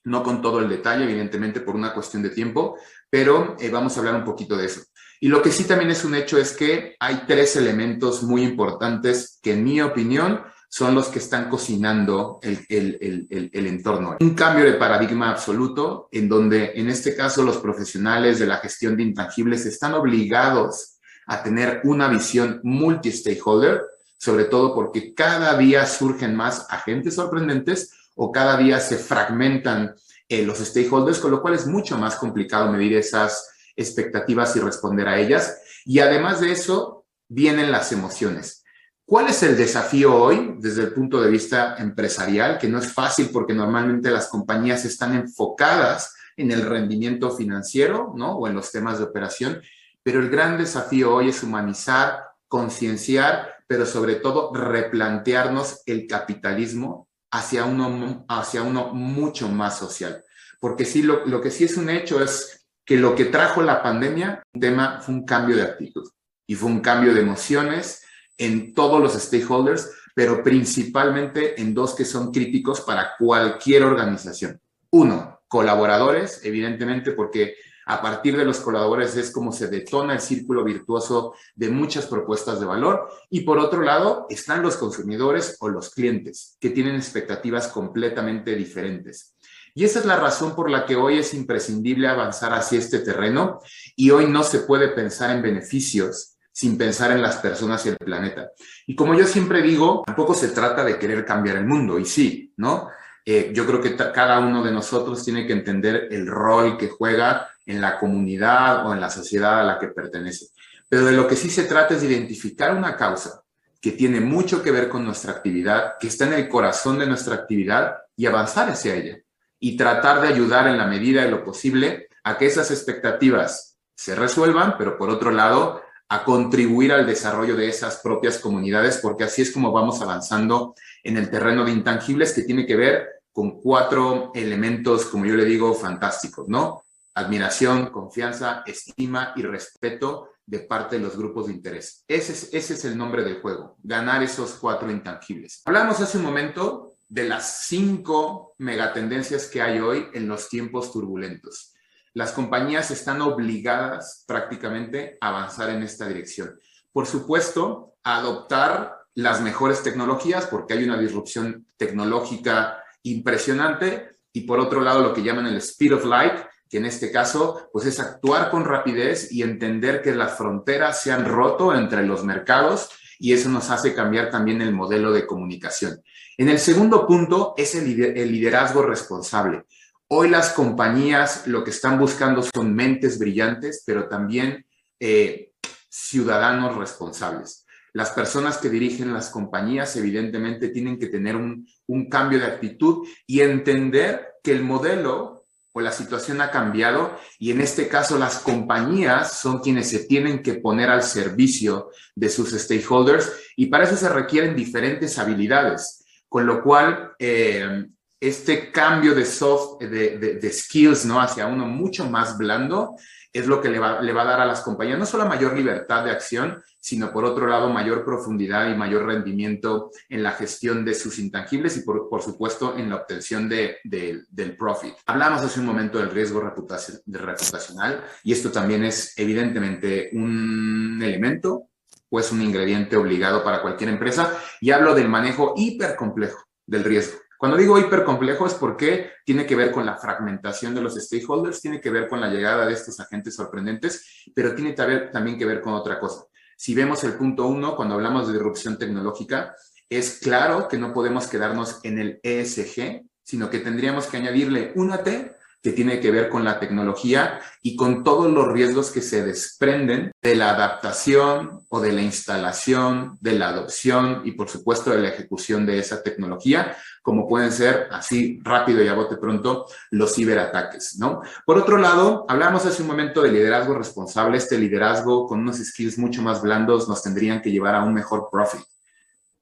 no 0.03 0.25
con 0.25 0.43
todo 0.43 0.59
el 0.59 0.69
detalle, 0.69 1.05
evidentemente 1.05 1.61
por 1.61 1.77
una 1.77 1.95
cuestión 1.95 2.25
de 2.25 2.31
tiempo, 2.31 2.77
pero 3.09 3.55
eh, 3.61 3.71
vamos 3.71 3.97
a 3.97 4.01
hablar 4.01 4.17
un 4.17 4.25
poquito 4.25 4.57
de 4.57 4.67
eso. 4.67 4.81
Y 5.21 5.29
lo 5.29 5.43
que 5.43 5.51
sí 5.51 5.65
también 5.65 5.91
es 5.91 6.05
un 6.05 6.15
hecho 6.15 6.39
es 6.39 6.53
que 6.53 6.97
hay 7.01 7.25
tres 7.27 7.57
elementos 7.57 8.23
muy 8.23 8.43
importantes 8.43 9.39
que 9.43 9.53
en 9.53 9.65
mi 9.65 9.81
opinión 9.81 10.43
son 10.69 10.95
los 10.95 11.09
que 11.09 11.19
están 11.19 11.49
cocinando 11.49 12.39
el, 12.43 12.65
el, 12.69 13.27
el, 13.31 13.51
el, 13.53 13.67
entorno. 13.67 14.17
Un 14.21 14.35
cambio 14.35 14.65
de 14.65 14.75
paradigma 14.75 15.31
absoluto 15.31 16.09
en 16.13 16.29
donde 16.29 16.73
en 16.75 16.89
este 16.89 17.17
caso 17.17 17.43
los 17.43 17.57
profesionales 17.57 18.39
de 18.39 18.47
la 18.47 18.59
gestión 18.59 18.97
de 18.97 19.03
intangibles 19.03 19.65
están 19.65 19.95
obligados 19.95 20.99
a 21.27 21.43
tener 21.43 21.81
una 21.85 22.09
visión 22.09 22.61
multi-stakeholder, 22.65 23.83
sobre 24.19 24.45
todo 24.45 24.75
porque 24.75 25.15
cada 25.15 25.57
día 25.57 25.87
surgen 25.87 26.37
más 26.37 26.67
agentes 26.69 27.15
sorprendentes 27.15 27.93
o 28.15 28.31
cada 28.31 28.57
día 28.57 28.79
se 28.81 28.99
fragmentan 28.99 29.95
eh, 30.29 30.45
los 30.45 30.59
stakeholders, 30.59 31.19
con 31.19 31.31
lo 31.31 31.41
cual 31.41 31.55
es 31.55 31.67
mucho 31.67 31.97
más 31.97 32.17
complicado 32.17 32.71
medir 32.71 32.95
esas 32.95 33.49
expectativas 33.79 34.55
y 34.57 34.61
responder 34.61 35.09
a 35.09 35.19
ellas. 35.19 35.63
Y 35.87 36.01
además 36.01 36.41
de 36.41 36.53
eso, 36.53 37.07
vienen 37.29 37.71
las 37.73 37.93
emociones. 37.93 38.65
¿Cuál 39.07 39.29
es 39.29 39.43
el 39.43 39.57
desafío 39.57 40.15
hoy 40.15 40.57
desde 40.59 40.83
el 40.83 40.93
punto 40.93 41.21
de 41.21 41.31
vista 41.31 41.77
empresarial? 41.79 42.59
Que 42.59 42.69
no 42.69 42.79
es 42.79 42.93
fácil 42.93 43.31
porque 43.33 43.55
normalmente 43.55 44.11
las 44.11 44.29
compañías 44.29 44.85
están 44.85 45.15
enfocadas 45.15 46.15
en 46.37 46.51
el 46.51 46.63
rendimiento 46.63 47.31
financiero, 47.31 48.13
¿no? 48.17 48.33
O 48.33 48.47
en 48.47 48.55
los 48.55 48.71
temas 48.71 48.99
de 48.99 49.05
operación, 49.05 49.63
pero 50.03 50.21
el 50.21 50.29
gran 50.29 50.59
desafío 50.59 51.15
hoy 51.15 51.31
es 51.31 51.43
humanizar, 51.43 52.23
concienciar, 52.49 53.57
pero 53.67 53.87
sobre 53.87 54.17
todo 54.17 54.53
replantearnos 54.55 55.83
el 55.87 56.07
capitalismo 56.07 57.09
hacia 57.31 57.65
uno, 57.65 58.25
hacia 58.29 58.63
uno 58.63 58.93
mucho 58.95 59.49
más 59.49 59.79
social. 59.79 60.23
Porque 60.61 60.85
sí, 60.85 61.03
lo, 61.03 61.27
lo 61.27 61.41
que 61.41 61.51
sí 61.51 61.65
es 61.65 61.77
un 61.77 61.91
hecho 61.91 62.23
es 62.23 62.58
que 62.89 62.97
lo 62.97 63.15
que 63.15 63.27
trajo 63.27 63.61
la 63.61 63.83
pandemia, 63.83 64.43
tema, 64.59 65.03
fue 65.03 65.15
un 65.15 65.27
cambio 65.27 65.55
de 65.55 65.63
actitud 65.63 66.09
y 66.47 66.55
fue 66.55 66.71
un 66.71 66.81
cambio 66.81 67.13
de 67.13 67.21
emociones 67.21 68.03
en 68.39 68.73
todos 68.73 68.99
los 68.99 69.13
stakeholders, 69.13 69.91
pero 70.15 70.43
principalmente 70.43 71.61
en 71.61 71.75
dos 71.75 71.95
que 71.95 72.07
son 72.07 72.33
críticos 72.33 72.81
para 72.81 73.11
cualquier 73.19 73.83
organización. 73.83 74.59
Uno, 74.91 75.43
colaboradores, 75.49 76.41
evidentemente, 76.45 77.13
porque 77.13 77.57
a 77.85 78.01
partir 78.01 78.39
de 78.39 78.47
los 78.47 78.61
colaboradores 78.61 79.17
es 79.17 79.31
como 79.33 79.53
se 79.53 79.69
detona 79.69 80.15
el 80.15 80.21
círculo 80.21 80.65
virtuoso 80.65 81.35
de 81.55 81.69
muchas 81.69 82.07
propuestas 82.07 82.59
de 82.59 82.67
valor. 82.67 83.11
Y 83.29 83.43
por 83.43 83.59
otro 83.59 83.83
lado, 83.83 84.27
están 84.31 84.63
los 84.63 84.79
consumidores 84.79 85.59
o 85.61 85.69
los 85.69 85.91
clientes, 85.91 86.57
que 86.59 86.71
tienen 86.71 86.97
expectativas 86.97 87.69
completamente 87.69 88.55
diferentes. 88.55 89.35
Y 89.79 89.85
esa 89.85 90.01
es 90.01 90.07
la 90.07 90.17
razón 90.17 90.57
por 90.57 90.69
la 90.69 90.85
que 90.85 90.97
hoy 90.97 91.19
es 91.19 91.33
imprescindible 91.35 92.09
avanzar 92.09 92.53
hacia 92.53 92.81
este 92.81 92.99
terreno 92.99 93.61
y 93.95 94.11
hoy 94.11 94.27
no 94.27 94.43
se 94.43 94.59
puede 94.59 94.89
pensar 94.89 95.31
en 95.31 95.41
beneficios 95.41 96.37
sin 96.51 96.77
pensar 96.77 97.13
en 97.13 97.23
las 97.23 97.37
personas 97.37 97.87
y 97.87 97.91
el 97.91 97.97
planeta. 97.97 98.51
Y 98.89 98.97
como 98.97 99.15
yo 99.15 99.25
siempre 99.25 99.63
digo, 99.63 100.03
tampoco 100.05 100.35
se 100.35 100.49
trata 100.49 100.83
de 100.83 100.99
querer 100.99 101.25
cambiar 101.25 101.59
el 101.59 101.65
mundo, 101.65 101.97
y 102.01 102.07
sí, 102.07 102.53
¿no? 102.57 102.89
Eh, 103.25 103.53
yo 103.55 103.65
creo 103.67 103.81
que 103.81 103.95
cada 103.95 104.41
uno 104.41 104.65
de 104.65 104.73
nosotros 104.73 105.25
tiene 105.25 105.47
que 105.47 105.53
entender 105.53 106.09
el 106.11 106.27
rol 106.27 106.77
que 106.77 106.89
juega 106.89 107.49
en 107.65 107.81
la 107.81 108.01
comunidad 108.01 108.85
o 108.85 108.93
en 108.93 109.01
la 109.01 109.11
sociedad 109.11 109.61
a 109.61 109.65
la 109.65 109.79
que 109.79 109.87
pertenece. 109.87 110.47
Pero 110.89 111.05
de 111.05 111.13
lo 111.13 111.29
que 111.29 111.37
sí 111.37 111.49
se 111.49 111.67
trata 111.67 111.95
es 111.95 112.01
de 112.01 112.09
identificar 112.09 112.75
una 112.75 112.97
causa 112.97 113.45
que 113.81 113.93
tiene 113.93 114.19
mucho 114.19 114.61
que 114.61 114.73
ver 114.73 114.89
con 114.89 115.05
nuestra 115.05 115.31
actividad, 115.31 115.93
que 116.01 116.09
está 116.09 116.27
en 116.27 116.33
el 116.33 116.49
corazón 116.49 116.99
de 116.99 117.07
nuestra 117.07 117.37
actividad 117.37 117.95
y 118.17 118.27
avanzar 118.27 118.69
hacia 118.71 118.97
ella 118.97 119.19
y 119.61 119.77
tratar 119.77 120.21
de 120.21 120.29
ayudar 120.29 120.69
en 120.69 120.79
la 120.79 120.87
medida 120.87 121.23
de 121.23 121.31
lo 121.31 121.45
posible 121.45 122.09
a 122.25 122.37
que 122.39 122.47
esas 122.47 122.71
expectativas 122.71 123.79
se 123.95 124.15
resuelvan, 124.15 124.77
pero 124.79 124.97
por 124.97 125.11
otro 125.11 125.31
lado, 125.31 125.83
a 126.09 126.25
contribuir 126.25 126.93
al 126.93 127.07
desarrollo 127.07 127.57
de 127.57 127.69
esas 127.69 127.97
propias 127.97 128.39
comunidades, 128.39 128.99
porque 129.03 129.25
así 129.25 129.43
es 129.43 129.51
como 129.51 129.73
vamos 129.73 130.01
avanzando 130.01 130.75
en 131.03 131.17
el 131.17 131.31
terreno 131.31 131.65
de 131.65 131.73
intangibles 131.73 132.33
que 132.33 132.43
tiene 132.43 132.67
que 132.67 132.77
ver 132.77 133.09
con 133.33 133.61
cuatro 133.61 134.33
elementos, 134.35 135.05
como 135.07 135.27
yo 135.27 135.35
le 135.35 135.45
digo, 135.45 135.75
fantásticos, 135.75 136.49
¿no? 136.49 136.85
Admiración, 137.15 137.91
confianza, 137.91 138.63
estima 138.67 139.33
y 139.37 139.43
respeto 139.43 140.31
de 140.47 140.61
parte 140.61 140.97
de 140.97 141.03
los 141.03 141.17
grupos 141.17 141.47
de 141.47 141.53
interés. 141.53 142.05
Ese 142.09 142.33
es, 142.33 142.55
ese 142.55 142.75
es 142.75 142.85
el 142.87 142.97
nombre 142.97 143.23
del 143.23 143.41
juego, 143.41 143.77
ganar 143.83 144.23
esos 144.23 144.53
cuatro 144.55 144.91
intangibles. 144.91 145.63
Hablamos 145.67 146.01
hace 146.01 146.17
un 146.17 146.25
momento 146.25 146.95
de 147.09 147.25
las 147.25 147.67
cinco 147.67 148.55
megatendencias 148.59 149.47
que 149.47 149.63
hay 149.63 149.81
hoy 149.81 150.07
en 150.13 150.29
los 150.29 150.49
tiempos 150.49 150.93
turbulentos. 150.93 151.75
Las 152.13 152.33
compañías 152.33 152.91
están 152.91 153.23
obligadas 153.23 154.25
prácticamente 154.27 155.17
a 155.21 155.29
avanzar 155.29 155.71
en 155.71 155.83
esta 155.83 156.07
dirección. 156.07 156.59
Por 156.93 157.07
supuesto, 157.07 157.95
a 158.03 158.19
adoptar 158.19 158.99
las 159.15 159.41
mejores 159.41 159.83
tecnologías 159.83 160.47
porque 160.47 160.75
hay 160.75 160.85
una 160.85 160.99
disrupción 160.99 161.67
tecnológica 161.77 162.83
impresionante 163.03 164.19
y 164.33 164.43
por 164.43 164.61
otro 164.61 164.81
lado 164.81 165.01
lo 165.01 165.15
que 165.15 165.23
llaman 165.23 165.47
el 165.47 165.57
speed 165.57 165.95
of 165.95 166.05
light, 166.05 166.35
que 166.69 166.79
en 166.79 166.87
este 166.87 167.11
caso 167.11 167.69
pues 167.73 167.87
es 167.87 167.99
actuar 168.01 168.51
con 168.51 168.65
rapidez 168.65 169.33
y 169.33 169.43
entender 169.43 170.03
que 170.03 170.15
las 170.15 170.37
fronteras 170.37 171.03
se 171.03 171.11
han 171.11 171.25
roto 171.25 171.75
entre 171.75 172.07
los 172.07 172.25
mercados 172.25 172.91
y 173.19 173.33
eso 173.33 173.49
nos 173.49 173.71
hace 173.71 173.95
cambiar 173.95 174.31
también 174.31 174.63
el 174.63 174.73
modelo 174.73 175.13
de 175.13 175.27
comunicación. 175.27 176.03
En 176.41 176.49
el 176.49 176.61
segundo 176.61 177.05
punto 177.05 177.55
es 177.57 177.75
el, 177.75 177.85
liderazgo 177.85 178.83
responsable. 178.83 179.65
Hoy 180.07 180.31
las 180.31 180.51
compañías 180.51 181.49
lo 181.49 181.65
que 181.65 181.71
están 181.71 181.99
buscando 181.99 182.45
son 182.45 182.77
mentes 182.77 183.19
brillantes, 183.19 183.83
pero 183.85 184.09
también 184.09 184.65
eh, 185.01 185.51
ciudadanos 185.89 186.77
responsables. 186.77 187.67
Las 187.93 188.11
personas 188.11 188.59
que 188.59 188.71
dirigen 188.71 189.13
las 189.13 189.31
compañías 189.31 189.97
evidentemente 189.97 190.69
tienen 190.69 190.97
que 190.97 191.09
tener 191.09 191.35
un, 191.35 191.67
un 191.89 192.09
cambio 192.09 192.39
de 192.39 192.47
actitud 192.47 193.05
y 193.27 193.41
entender 193.41 194.35
que 194.41 194.53
el 194.53 194.63
modelo 194.63 195.45
o 195.73 195.81
la 195.81 195.91
situación 195.91 196.41
ha 196.41 196.53
cambiado 196.53 197.19
y 197.41 197.51
en 197.51 197.61
este 197.61 197.89
caso 197.89 198.17
las 198.17 198.39
compañías 198.39 199.41
son 199.41 199.59
quienes 199.59 199.91
se 199.91 200.05
tienen 200.07 200.45
que 200.45 200.55
poner 200.55 200.89
al 200.89 201.03
servicio 201.03 201.91
de 202.15 202.29
sus 202.29 202.53
stakeholders 202.53 203.29
y 203.57 203.67
para 203.67 203.85
eso 203.85 203.97
se 203.97 204.09
requieren 204.09 204.55
diferentes 204.55 205.19
habilidades, 205.19 206.05
con 206.29 206.47
lo 206.47 206.63
cual 206.63 207.13
eh, 207.19 207.87
este 208.21 208.73
cambio 208.73 209.15
de 209.15 209.25
soft, 209.25 209.81
de, 209.81 210.19
de, 210.19 210.53
skills, 210.53 211.05
¿no? 211.05 211.21
Hacia 211.21 211.47
uno 211.47 211.67
mucho 211.67 212.09
más 212.11 212.37
blando 212.37 212.97
es 213.33 213.47
lo 213.47 213.61
que 213.61 213.69
le 213.69 213.79
va, 213.79 214.01
le 214.01 214.13
va, 214.13 214.23
a 214.23 214.27
dar 214.27 214.41
a 214.41 214.47
las 214.47 214.63
compañías 214.63 214.99
no 214.99 215.07
solo 215.07 215.27
mayor 215.27 215.57
libertad 215.57 216.05
de 216.05 216.11
acción, 216.11 216.63
sino 216.81 217.13
por 217.13 217.25
otro 217.25 217.47
lado 217.47 217.69
mayor 217.69 218.05
profundidad 218.05 218.71
y 218.71 218.75
mayor 218.75 219.07
rendimiento 219.07 219.91
en 220.09 220.23
la 220.23 220.33
gestión 220.33 220.85
de 220.85 220.95
sus 220.95 221.19
intangibles 221.19 221.77
y 221.77 221.83
por, 221.83 222.09
por 222.09 222.23
supuesto 222.23 222.77
en 222.77 222.89
la 222.89 222.97
obtención 222.97 223.49
de, 223.49 223.77
de, 223.85 224.23
del 224.31 224.57
profit. 224.57 224.95
Hablamos 225.07 225.43
hace 225.43 225.61
un 225.61 225.67
momento 225.67 225.99
del 225.99 226.11
riesgo 226.11 226.41
reputacional 226.41 228.05
y 228.25 228.33
esto 228.33 228.51
también 228.51 228.85
es 228.85 229.13
evidentemente 229.17 230.11
un 230.15 230.99
elemento, 231.03 231.68
pues 232.09 232.33
un 232.33 232.43
ingrediente 232.43 232.97
obligado 232.97 233.45
para 233.45 233.63
cualquier 233.63 233.91
empresa 233.91 234.37
y 234.61 234.71
hablo 234.71 234.95
del 234.95 235.09
manejo 235.09 235.55
hipercomplejo 235.57 236.43
del 236.67 236.85
riesgo. 236.85 237.19
Cuando 237.39 237.57
digo 237.57 237.79
hipercomplejo 237.79 238.47
es 238.47 238.55
porque 238.55 239.13
tiene 239.25 239.47
que 239.47 239.55
ver 239.55 239.71
con 239.71 239.87
la 239.87 239.97
fragmentación 239.97 240.75
de 240.75 240.81
los 240.81 240.97
stakeholders, 240.97 241.61
tiene 241.61 241.81
que 241.81 241.91
ver 241.91 242.09
con 242.09 242.21
la 242.21 242.29
llegada 242.29 242.67
de 242.67 242.73
estos 242.73 242.99
agentes 242.99 243.37
sorprendentes, 243.37 244.25
pero 244.35 244.57
tiene 244.57 244.73
también 244.73 245.39
que 245.39 245.45
ver 245.45 245.61
con 245.61 245.75
otra 245.75 246.01
cosa. 246.01 246.25
Si 246.57 246.75
vemos 246.75 247.05
el 247.05 247.13
punto 247.13 247.47
uno, 247.47 247.77
cuando 247.77 247.95
hablamos 247.95 248.27
de 248.27 248.33
disrupción 248.33 248.77
tecnológica, 248.77 249.55
es 249.89 250.19
claro 250.21 250.67
que 250.67 250.79
no 250.79 250.93
podemos 250.93 251.29
quedarnos 251.29 251.79
en 251.85 252.01
el 252.01 252.21
ESG, 252.25 253.05
sino 253.23 253.49
que 253.51 253.61
tendríamos 253.61 254.09
que 254.09 254.17
añadirle 254.17 254.73
una 254.75 255.05
T 255.05 255.38
que 255.63 255.73
tiene 255.73 256.01
que 256.01 256.11
ver 256.11 256.29
con 256.29 256.45
la 256.45 256.61
tecnología 256.61 257.41
y 257.63 257.75
con 257.75 258.05
todos 258.05 258.31
los 258.31 258.53
riesgos 258.53 258.91
que 258.93 259.03
se 259.03 259.25
desprenden 259.25 260.13
de 260.23 260.37
la 260.37 260.51
adaptación 260.51 261.65
o 261.69 261.81
de 261.81 261.93
la 261.93 262.03
instalación, 262.03 263.19
de 263.21 263.33
la 263.33 263.49
adopción 263.49 264.23
y 264.25 264.33
por 264.33 264.49
supuesto 264.49 264.91
de 264.91 265.01
la 265.01 265.09
ejecución 265.09 265.67
de 265.67 265.79
esa 265.79 266.03
tecnología, 266.03 266.77
como 267.03 267.27
pueden 267.27 267.51
ser 267.51 267.89
así 267.91 268.39
rápido 268.45 268.83
y 268.85 268.89
a 268.89 268.95
bote 268.95 269.17
pronto 269.17 269.67
los 269.91 270.15
ciberataques, 270.15 270.97
¿no? 270.99 271.23
Por 271.45 271.59
otro 271.59 271.77
lado, 271.77 272.25
hablamos 272.29 272.65
hace 272.65 272.83
un 272.83 272.89
momento 272.89 273.23
de 273.23 273.33
liderazgo 273.33 273.75
responsable, 273.75 274.39
este 274.39 274.59
liderazgo 274.59 275.27
con 275.27 275.41
unos 275.41 275.59
skills 275.59 275.99
mucho 275.99 276.23
más 276.23 276.41
blandos 276.41 276.89
nos 276.89 277.03
tendrían 277.03 277.43
que 277.43 277.51
llevar 277.51 277.75
a 277.75 277.83
un 277.83 277.95
mejor 277.95 278.29
profit. 278.31 278.61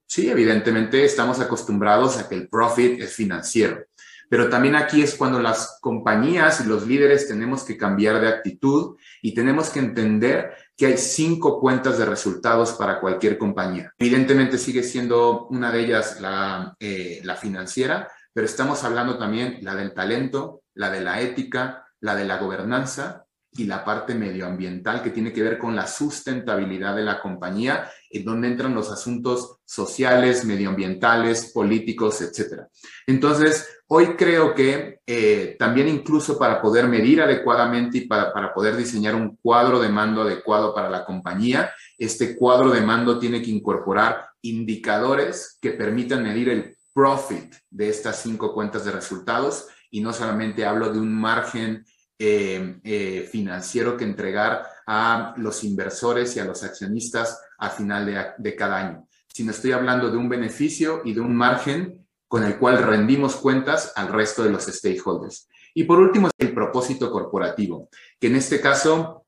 Sí, 0.07 0.31
evidentemente 0.31 1.05
estamos 1.05 1.41
acostumbrados 1.41 2.17
a 2.17 2.29
que 2.29 2.37
el 2.37 2.49
profit 2.49 3.01
es 3.01 3.13
financiero 3.13 3.85
pero 4.29 4.49
también 4.49 4.75
aquí 4.75 5.03
es 5.03 5.15
cuando 5.15 5.41
las 5.41 5.79
compañías 5.81 6.61
y 6.61 6.69
los 6.69 6.87
líderes 6.87 7.29
tenemos 7.29 7.65
que 7.65 7.77
cambiar 7.77 8.21
de 8.21 8.29
actitud 8.29 8.97
y 9.23 9.35
tenemos 9.35 9.71
que 9.71 9.81
entender 9.81 10.55
que 10.77 10.87
hay 10.87 10.97
cinco 10.97 11.61
cuentas 11.61 11.99
de 11.99 12.05
resultados 12.07 12.73
para 12.73 13.01
cualquier 13.01 13.39
compañía. 13.39 13.93
Evidentemente 13.99 14.59
sigue 14.59 14.83
siendo 14.83 15.47
una 15.49 15.71
de 15.71 15.81
ellas 15.81 16.21
la, 16.21 16.77
eh, 16.81 17.21
la 17.25 17.37
financiera, 17.37 18.09
pero 18.33 18.47
estamos 18.47 18.85
hablando 18.85 19.19
también 19.19 19.59
la 19.63 19.75
del 19.75 19.95
talento, 19.95 20.63
la 20.75 20.91
de 20.91 21.01
la 21.01 21.21
ética, 21.21 21.87
la 22.01 22.15
de 22.15 22.25
la 22.25 22.39
gobernanza 22.39 23.26
y 23.57 23.65
la 23.65 23.85
parte 23.85 24.15
medioambiental 24.15 25.03
que 25.03 25.11
tiene 25.11 25.33
que 25.33 25.43
ver 25.43 25.59
con 25.59 25.75
la 25.75 25.87
sustentabilidad 25.87 26.95
de 26.95 27.03
la 27.03 27.21
compañía, 27.21 27.91
en 28.11 28.25
donde 28.25 28.49
entran 28.49 28.75
los 28.75 28.91
asuntos 28.91 29.59
sociales, 29.65 30.45
medioambientales, 30.45 31.53
políticos, 31.53 32.21
etc. 32.21 32.63
Entonces, 33.07 33.69
hoy 33.89 34.17
creo 34.17 34.55
que 34.55 35.01
eh, 35.07 35.57
también 35.59 35.89
incluso 35.89 36.39
para 36.39 36.61
poder 36.61 36.89
medir 36.89 37.23
adecuadamente 37.23 37.99
y 37.99 38.07
para, 38.07 38.33
para 38.33 38.53
poder 38.53 38.77
diseñar 38.77 39.15
un 39.15 39.37
cuadro 39.37 39.81
de 39.81 39.89
mando 39.89 40.23
adecuado 40.23 40.75
para 40.75 40.91
la 40.91 41.05
compañía, 41.05 41.71
este 41.99 42.37
cuadro 42.37 42.71
de 42.71 42.81
mando 42.81 43.19
tiene 43.19 43.43
que 43.43 43.51
incorporar 43.51 44.29
indicadores 44.43 45.59
que 45.61 45.71
permitan 45.71 46.23
medir 46.23 46.49
el 46.49 46.77
profit 46.93 47.55
de 47.71 47.89
estas 47.89 48.23
cinco 48.23 48.55
cuentas 48.55 48.85
de 48.85 48.93
resultados 48.93 49.69
y 49.91 50.01
no 50.01 50.13
solamente 50.13 50.65
hablo 50.65 50.93
de 50.93 50.99
un 50.99 51.13
margen 51.15 51.85
eh, 52.19 52.79
eh, 52.83 53.29
financiero 53.31 53.97
que 53.97 54.05
entregar 54.05 54.67
a 54.87 55.35
los 55.37 55.65
inversores 55.65 56.35
y 56.37 56.41
a 56.41 56.45
los 56.45 56.63
accionistas 56.63 57.41
a 57.59 57.71
final 57.71 58.35
de, 58.39 58.57
cada 58.57 58.79
año, 58.79 59.09
sino 59.29 59.51
estoy 59.51 59.73
hablando 59.73 60.11
de 60.11 60.17
un 60.17 60.29
beneficio 60.29 61.03
y 61.05 61.13
de 61.13 61.21
un 61.21 61.37
margen 61.37 62.07
con 62.27 62.45
el 62.45 62.59
cual 62.59 62.83
rendimos 62.83 63.37
cuentas 63.37 63.93
al 63.97 64.09
resto 64.09 64.43
de 64.43 64.51
los 64.51 64.65
stakeholders. 64.65 65.49
Y 65.75 65.85
por 65.85 65.99
último, 65.99 66.31
el 66.39 66.55
propósito 66.55 67.11
corporativo, 67.11 67.91
que 68.19 68.29
en 68.29 68.37
este 68.37 68.61
caso 68.61 69.27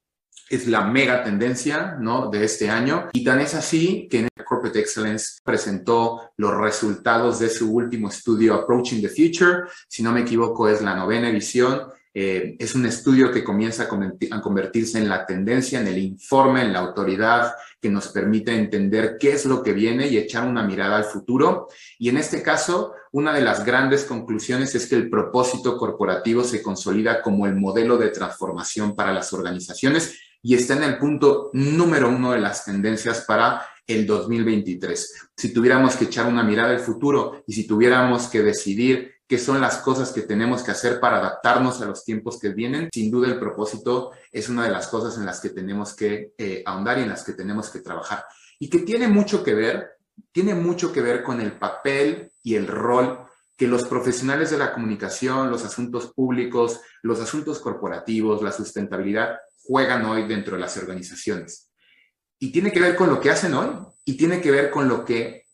es 0.49 0.67
la 0.67 0.85
mega 0.85 1.23
tendencia 1.23 1.97
¿no? 2.01 2.31
de 2.31 2.45
este 2.45 2.71
año. 2.71 3.09
Y 3.13 3.23
tan 3.23 3.41
es 3.41 3.55
así 3.55 4.09
que 4.11 4.29
Corporate 4.49 4.81
Excellence 4.81 5.41
presentó 5.45 6.33
los 6.37 6.57
resultados 6.57 7.39
de 7.39 7.51
su 7.51 7.71
último 7.71 8.09
estudio 8.09 8.55
Approaching 8.55 9.03
the 9.03 9.09
Future. 9.09 9.65
Si 9.89 10.03
no 10.03 10.13
me 10.13 10.21
equivoco, 10.21 10.69
es 10.69 10.81
la 10.81 10.95
novena 10.95 11.29
edición 11.29 11.83
eh, 12.21 12.57
es 12.59 12.75
un 12.75 12.85
estudio 12.85 13.31
que 13.31 13.45
comienza 13.45 13.85
a 13.85 14.41
convertirse 14.41 14.99
en 14.99 15.09
la 15.09 15.25
tendencia, 15.25 15.79
en 15.79 15.87
el 15.87 15.99
informe, 15.99 16.63
en 16.63 16.73
la 16.73 16.81
autoridad 16.81 17.53
que 17.81 17.91
nos 17.91 18.09
permite 18.09 18.53
entender 18.53 19.19
qué 19.21 19.31
es 19.31 19.45
lo 19.45 19.63
que 19.63 19.73
viene 19.73 20.09
y 20.09 20.19
echar 20.19 20.45
una 20.45 20.65
mirada 20.65 20.97
al 20.97 21.05
futuro. 21.05 21.69
Y 21.97 22.09
en 22.09 22.17
este 22.17 22.43
caso, 22.43 22.95
una 23.13 23.33
de 23.33 23.43
las 23.43 23.65
grandes 23.65 24.03
conclusiones 24.03 24.75
es 24.75 24.89
que 24.89 24.97
el 24.97 25.09
propósito 25.09 25.77
corporativo 25.77 26.43
se 26.43 26.61
consolida 26.61 27.23
como 27.23 27.47
el 27.47 27.55
modelo 27.55 27.97
de 27.97 28.09
transformación 28.09 28.97
para 28.97 29.13
las 29.13 29.33
organizaciones 29.33 30.19
y 30.43 30.57
está 30.57 30.75
en 30.75 30.83
el 30.83 30.99
punto 30.99 31.51
número 31.53 32.09
uno 32.09 32.33
de 32.33 32.41
las 32.41 32.65
tendencias 32.65 33.27
para 33.29 33.65
el 33.87 34.09
2023. 34.09 35.31
Si 35.37 35.53
tuviéramos 35.53 35.95
que 35.95 36.07
echar 36.07 36.27
una 36.27 36.43
mirada 36.43 36.71
al 36.71 36.81
futuro 36.81 37.45
y 37.47 37.53
si 37.53 37.65
tuviéramos 37.65 38.27
que 38.27 38.43
decidir 38.43 39.18
qué 39.29 39.39
son 39.39 39.61
las 39.61 39.77
cosas 39.79 40.11
que 40.11 40.23
tenemos 40.23 40.63
que 40.63 40.71
hacer 40.71 40.99
para 41.01 41.19
adaptarnos 41.19 41.83
a 41.83 41.85
los 41.85 42.03
tiempos 42.03 42.39
que 42.41 42.49
vienen. 42.49 42.89
Sin 42.93 43.11
duda 43.11 43.29
el 43.29 43.39
propósito 43.39 44.13
es 44.33 44.49
una 44.49 44.65
de 44.65 44.71
las 44.71 44.89
cosas 44.89 45.19
en 45.19 45.27
las 45.27 45.41
que 45.41 45.51
tenemos 45.51 45.95
que 45.95 46.33
eh, 46.39 46.63
ahondar 46.65 46.99
y 46.99 47.03
en 47.03 47.11
las 47.11 47.25
que 47.25 47.35
tenemos 47.35 47.69
que 47.69 47.81
trabajar. 47.81 48.25
Y 48.59 48.71
que 48.71 48.81
tiene 48.81 49.07
mucho 49.07 49.45
que 49.45 49.55
ver, 49.55 49.91
tiene 50.33 50.55
mucho 50.55 50.93
que 50.93 51.03
ver 51.03 51.23
con 51.23 51.43
el 51.43 51.53
papel 51.53 52.33
y 52.43 52.55
el 52.55 52.67
rol 52.67 53.27
que 53.55 53.69
los 53.69 53.85
profesionales 53.85 54.51
de 54.51 54.59
la 54.59 54.73
comunicación, 54.73 55.51
los 55.51 55.65
asuntos 55.65 56.13
públicos, 56.15 56.81
los 57.03 57.21
asuntos 57.21 57.59
corporativos, 57.59 58.43
la 58.43 58.53
sustentabilidad 58.53 59.37
juegan 59.65 60.07
hoy 60.07 60.27
dentro 60.27 60.55
de 60.55 60.63
las 60.63 60.77
organizaciones. 60.79 61.71
Y 62.39 62.51
tiene 62.51 62.73
que 62.73 62.81
ver 62.81 62.97
con 62.97 63.11
lo 63.11 63.21
que 63.21 63.31
hacen 63.31 63.53
hoy 63.53 63.69
y 64.07 64.17
tiene 64.17 64.41
que 64.41 64.51
ver 64.51 64.71
con 64.71 64.89
lo 64.89 65.05
que 65.05 65.48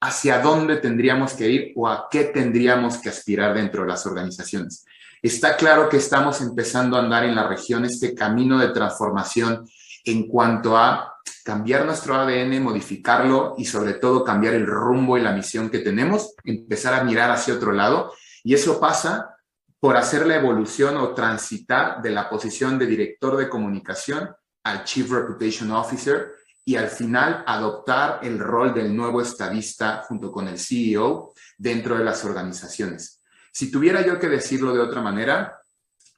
hacia 0.00 0.40
dónde 0.40 0.76
tendríamos 0.76 1.34
que 1.34 1.48
ir 1.48 1.72
o 1.76 1.88
a 1.88 2.08
qué 2.10 2.24
tendríamos 2.24 2.98
que 2.98 3.08
aspirar 3.08 3.54
dentro 3.54 3.82
de 3.82 3.88
las 3.88 4.06
organizaciones. 4.06 4.84
Está 5.20 5.56
claro 5.56 5.88
que 5.88 5.96
estamos 5.96 6.40
empezando 6.40 6.96
a 6.96 7.00
andar 7.00 7.24
en 7.24 7.34
la 7.34 7.48
región 7.48 7.84
este 7.84 8.14
camino 8.14 8.58
de 8.58 8.68
transformación 8.68 9.68
en 10.04 10.28
cuanto 10.28 10.76
a 10.76 11.14
cambiar 11.44 11.84
nuestro 11.84 12.14
ADN, 12.14 12.62
modificarlo 12.62 13.54
y 13.58 13.64
sobre 13.64 13.94
todo 13.94 14.24
cambiar 14.24 14.54
el 14.54 14.66
rumbo 14.66 15.18
y 15.18 15.22
la 15.22 15.32
misión 15.32 15.70
que 15.70 15.80
tenemos, 15.80 16.34
empezar 16.44 16.94
a 16.94 17.02
mirar 17.02 17.30
hacia 17.30 17.54
otro 17.54 17.72
lado. 17.72 18.12
Y 18.44 18.54
eso 18.54 18.78
pasa 18.78 19.34
por 19.80 19.96
hacer 19.96 20.26
la 20.26 20.36
evolución 20.36 20.96
o 20.96 21.14
transitar 21.14 22.00
de 22.00 22.10
la 22.10 22.28
posición 22.28 22.78
de 22.78 22.86
director 22.86 23.36
de 23.36 23.48
comunicación 23.48 24.30
al 24.64 24.84
Chief 24.84 25.10
Reputation 25.10 25.70
Officer 25.72 26.32
y 26.68 26.76
al 26.76 26.88
final 26.88 27.44
adoptar 27.46 28.20
el 28.22 28.38
rol 28.38 28.74
del 28.74 28.94
nuevo 28.94 29.22
estadista 29.22 30.02
junto 30.06 30.30
con 30.30 30.48
el 30.48 30.58
CEO 30.58 31.32
dentro 31.56 31.96
de 31.96 32.04
las 32.04 32.26
organizaciones. 32.26 33.22
Si 33.50 33.70
tuviera 33.70 34.04
yo 34.04 34.18
que 34.18 34.28
decirlo 34.28 34.74
de 34.74 34.80
otra 34.80 35.00
manera, 35.00 35.62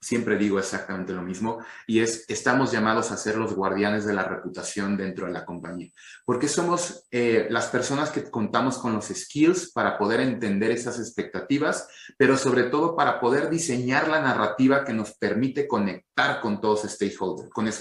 siempre 0.01 0.37
digo 0.37 0.59
exactamente 0.59 1.13
lo 1.13 1.23
mismo, 1.23 1.65
y 1.87 2.01
es, 2.01 2.25
estamos 2.27 2.73
llamados 2.73 3.13
a 3.13 3.17
ser 3.17 3.37
los 3.37 3.55
guardianes 3.55 4.05
de 4.05 4.13
la 4.13 4.25
reputación 4.25 4.97
dentro 4.97 5.27
de 5.27 5.33
la 5.33 5.45
compañía, 5.45 5.93
porque 6.25 6.49
somos 6.49 7.07
eh, 7.13 7.47
las 7.49 7.69
personas 7.69 8.11
que 8.11 8.29
contamos 8.29 8.79
con 8.79 8.93
los 8.93 9.07
skills 9.07 9.71
para 9.71 9.97
poder 9.99 10.19
entender 10.19 10.73
esas 10.73 10.99
expectativas, 10.99 11.87
pero 12.19 12.37
sobre 12.37 12.65
todo 12.65 12.97
para 12.97 13.21
poder 13.21 13.51
diseñar 13.51 14.09
la 14.09 14.21
narrativa 14.21 14.85
que 14.85 14.95
nos 14.95 15.13
permite 15.17 15.69
conectar 15.69 16.41
con 16.41 16.61
todos, 16.61 16.99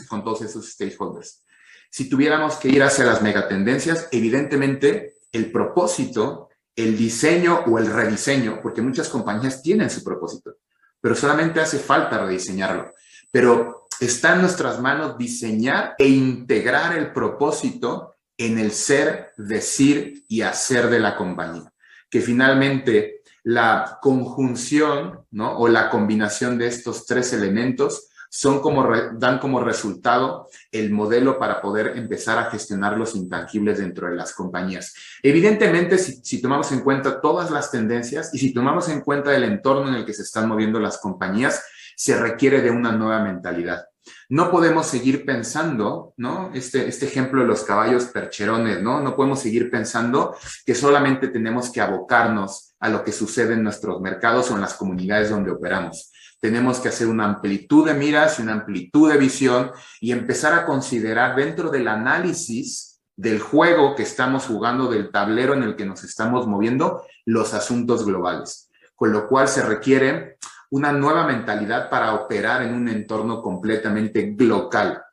con 0.08 0.24
todos 0.24 0.42
esos 0.44 0.70
stakeholders. 0.70 1.44
Si 1.90 2.10
tuviéramos 2.10 2.56
que 2.56 2.70
ir 2.70 2.84
hacia 2.84 3.06
las 3.06 3.22
megatendencias, 3.22 4.08
evidentemente 4.12 5.16
el 5.32 5.52
propósito, 5.52 6.50
el 6.76 6.98
diseño 6.98 7.64
o 7.68 7.80
el 7.80 7.88
rediseño, 7.92 8.60
porque 8.62 8.82
muchas 8.82 9.10
compañías 9.10 9.62
tienen 9.62 9.90
su 9.90 10.04
propósito, 10.04 10.56
pero 11.02 11.16
solamente 11.16 11.60
hace 11.60 11.80
falta 11.80 12.26
rediseñarlo. 12.26 12.94
Pero 13.32 13.88
está 14.00 14.36
en 14.36 14.42
nuestras 14.42 14.80
manos 14.80 15.18
diseñar 15.18 15.96
e 15.98 16.08
integrar 16.08 16.98
el 16.98 17.12
propósito 17.12 18.16
en 18.38 18.58
el 18.58 18.72
ser, 18.72 19.32
decir 19.38 20.26
y 20.28 20.42
hacer 20.42 20.90
de 20.90 21.00
la 21.00 21.16
compañía. 21.16 21.74
Que 22.10 22.22
finalmente 22.22 23.20
la 23.44 24.00
conjunción. 24.02 25.26
O 25.38 25.68
la 25.68 25.90
combinación 25.90 26.58
de 26.58 26.68
estos 26.68 27.06
tres 27.06 27.34
elementos 27.34 28.09
son 28.30 28.62
como 28.62 28.88
dan 29.14 29.40
como 29.40 29.60
resultado 29.60 30.48
el 30.72 30.92
modelo 30.92 31.40
para 31.40 31.62
poder 31.62 31.98
empezar 31.98 32.38
a 32.38 32.52
gestionar 32.52 32.96
los 32.96 33.16
intangibles 33.16 33.80
dentro 33.80 34.08
de 34.08 34.16
las 34.16 34.34
compañías. 34.34 34.94
Evidentemente, 35.24 35.98
si, 35.98 36.42
tomamos 36.42 36.72
en 36.72 36.82
cuenta 36.82 37.20
todas 37.20 37.50
las 37.50 37.72
tendencias 37.72 38.34
y 38.34 38.38
si 38.38 38.54
tomamos 38.54 38.88
en 38.90 39.02
cuenta 39.02 39.36
el 39.36 39.44
entorno 39.44 39.90
en 39.90 39.96
el 39.96 40.06
que 40.06 40.14
se 40.14 40.22
están 40.22 40.48
moviendo 40.48 40.80
las 40.80 41.00
compañías, 41.00 41.64
se 41.96 42.18
requiere 42.18 42.62
de 42.62 42.70
una 42.70 42.92
nueva 42.92 43.20
mentalidad. 43.20 43.86
No 44.30 44.50
podemos 44.52 44.88
seguir 44.88 45.26
pensando, 45.26 46.14
¿no? 46.18 46.52
Este, 46.54 46.88
este 46.88 47.08
ejemplo 47.08 47.42
de 47.42 47.48
los 47.48 47.64
caballos 47.64 48.06
percherones, 48.06 48.82
¿no? 48.82 49.02
No 49.02 49.16
podemos 49.16 49.40
seguir 49.40 49.70
pensando 49.70 50.36
que 50.66 50.76
solamente 50.76 51.28
tenemos 51.28 51.72
que 51.72 51.82
abocarnos 51.82 52.76
a 52.80 52.90
lo 52.90 53.04
que 53.04 53.12
sucede 53.12 53.54
en 53.54 53.64
nuestros 53.64 54.00
mercados 54.02 54.50
o 54.50 54.56
en 54.56 54.62
las 54.62 54.76
comunidades 54.76 55.30
donde 55.30 55.52
operamos. 55.52 56.09
Tenemos 56.40 56.80
que 56.80 56.90
hacer 56.90 57.08
una 57.08 57.26
amplitud 57.26 57.86
de 57.86 57.94
miras 57.94 58.40
una 58.40 58.54
amplitud 58.54 59.12
de 59.12 59.18
visión 59.18 59.72
y 60.00 60.12
empezar 60.12 60.54
a 60.54 60.66
considerar 60.66 61.36
dentro 61.36 61.70
del 61.70 61.88
análisis 61.88 63.02
del 63.16 63.42
juego 63.42 63.96
que 63.96 64.04
estamos 64.04 64.46
jugando, 64.46 64.90
del 64.90 65.12
tablero 65.12 65.54
en 65.54 65.64
el 65.64 65.76
que 65.76 65.86
nos 65.86 66.06
estamos 66.06 66.48
moviendo, 66.48 67.04
los 67.26 67.54
asuntos 67.54 68.06
globales. 68.06 68.70
Con 68.96 69.12
lo 69.12 69.28
cual 69.28 69.50
se 69.50 69.62
requiere 69.62 70.38
una 70.70 70.94
nueva 70.94 71.26
mentalidad 71.28 71.90
para 71.90 72.14
operar 72.14 72.62
en 72.62 72.74
un 72.74 72.88
entorno 72.88 73.42
completamente 73.42 74.32
global 74.32 75.04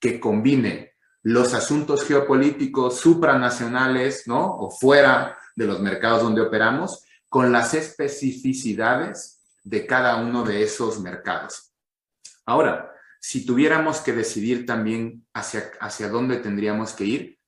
que 0.00 0.18
combine 0.18 0.94
los 1.22 1.54
asuntos 1.54 2.04
geopolíticos 2.04 2.98
supranacionales, 2.98 4.26
¿no? 4.26 4.56
O 4.56 4.70
fuera 4.70 5.38
de 5.54 5.66
los 5.66 5.80
mercados 5.80 6.22
donde 6.22 6.40
operamos, 6.40 7.04
con 7.28 7.52
las 7.52 7.74
especificidades 7.74 9.41
de 9.62 9.86
cada 9.86 10.16
uno 10.16 10.44
de 10.44 10.62
esos 10.62 11.00
mercados. 11.00 11.72
Ahora, 12.44 12.92
si 13.20 13.46
tuviéramos 13.46 14.00
que 14.00 14.12
decidir 14.12 14.66
también 14.66 15.26
hacia, 15.32 15.70
hacia 15.80 16.08
dónde 16.08 16.38
tendríamos 16.38 16.92
que 16.92 17.04
ir, 17.04 17.38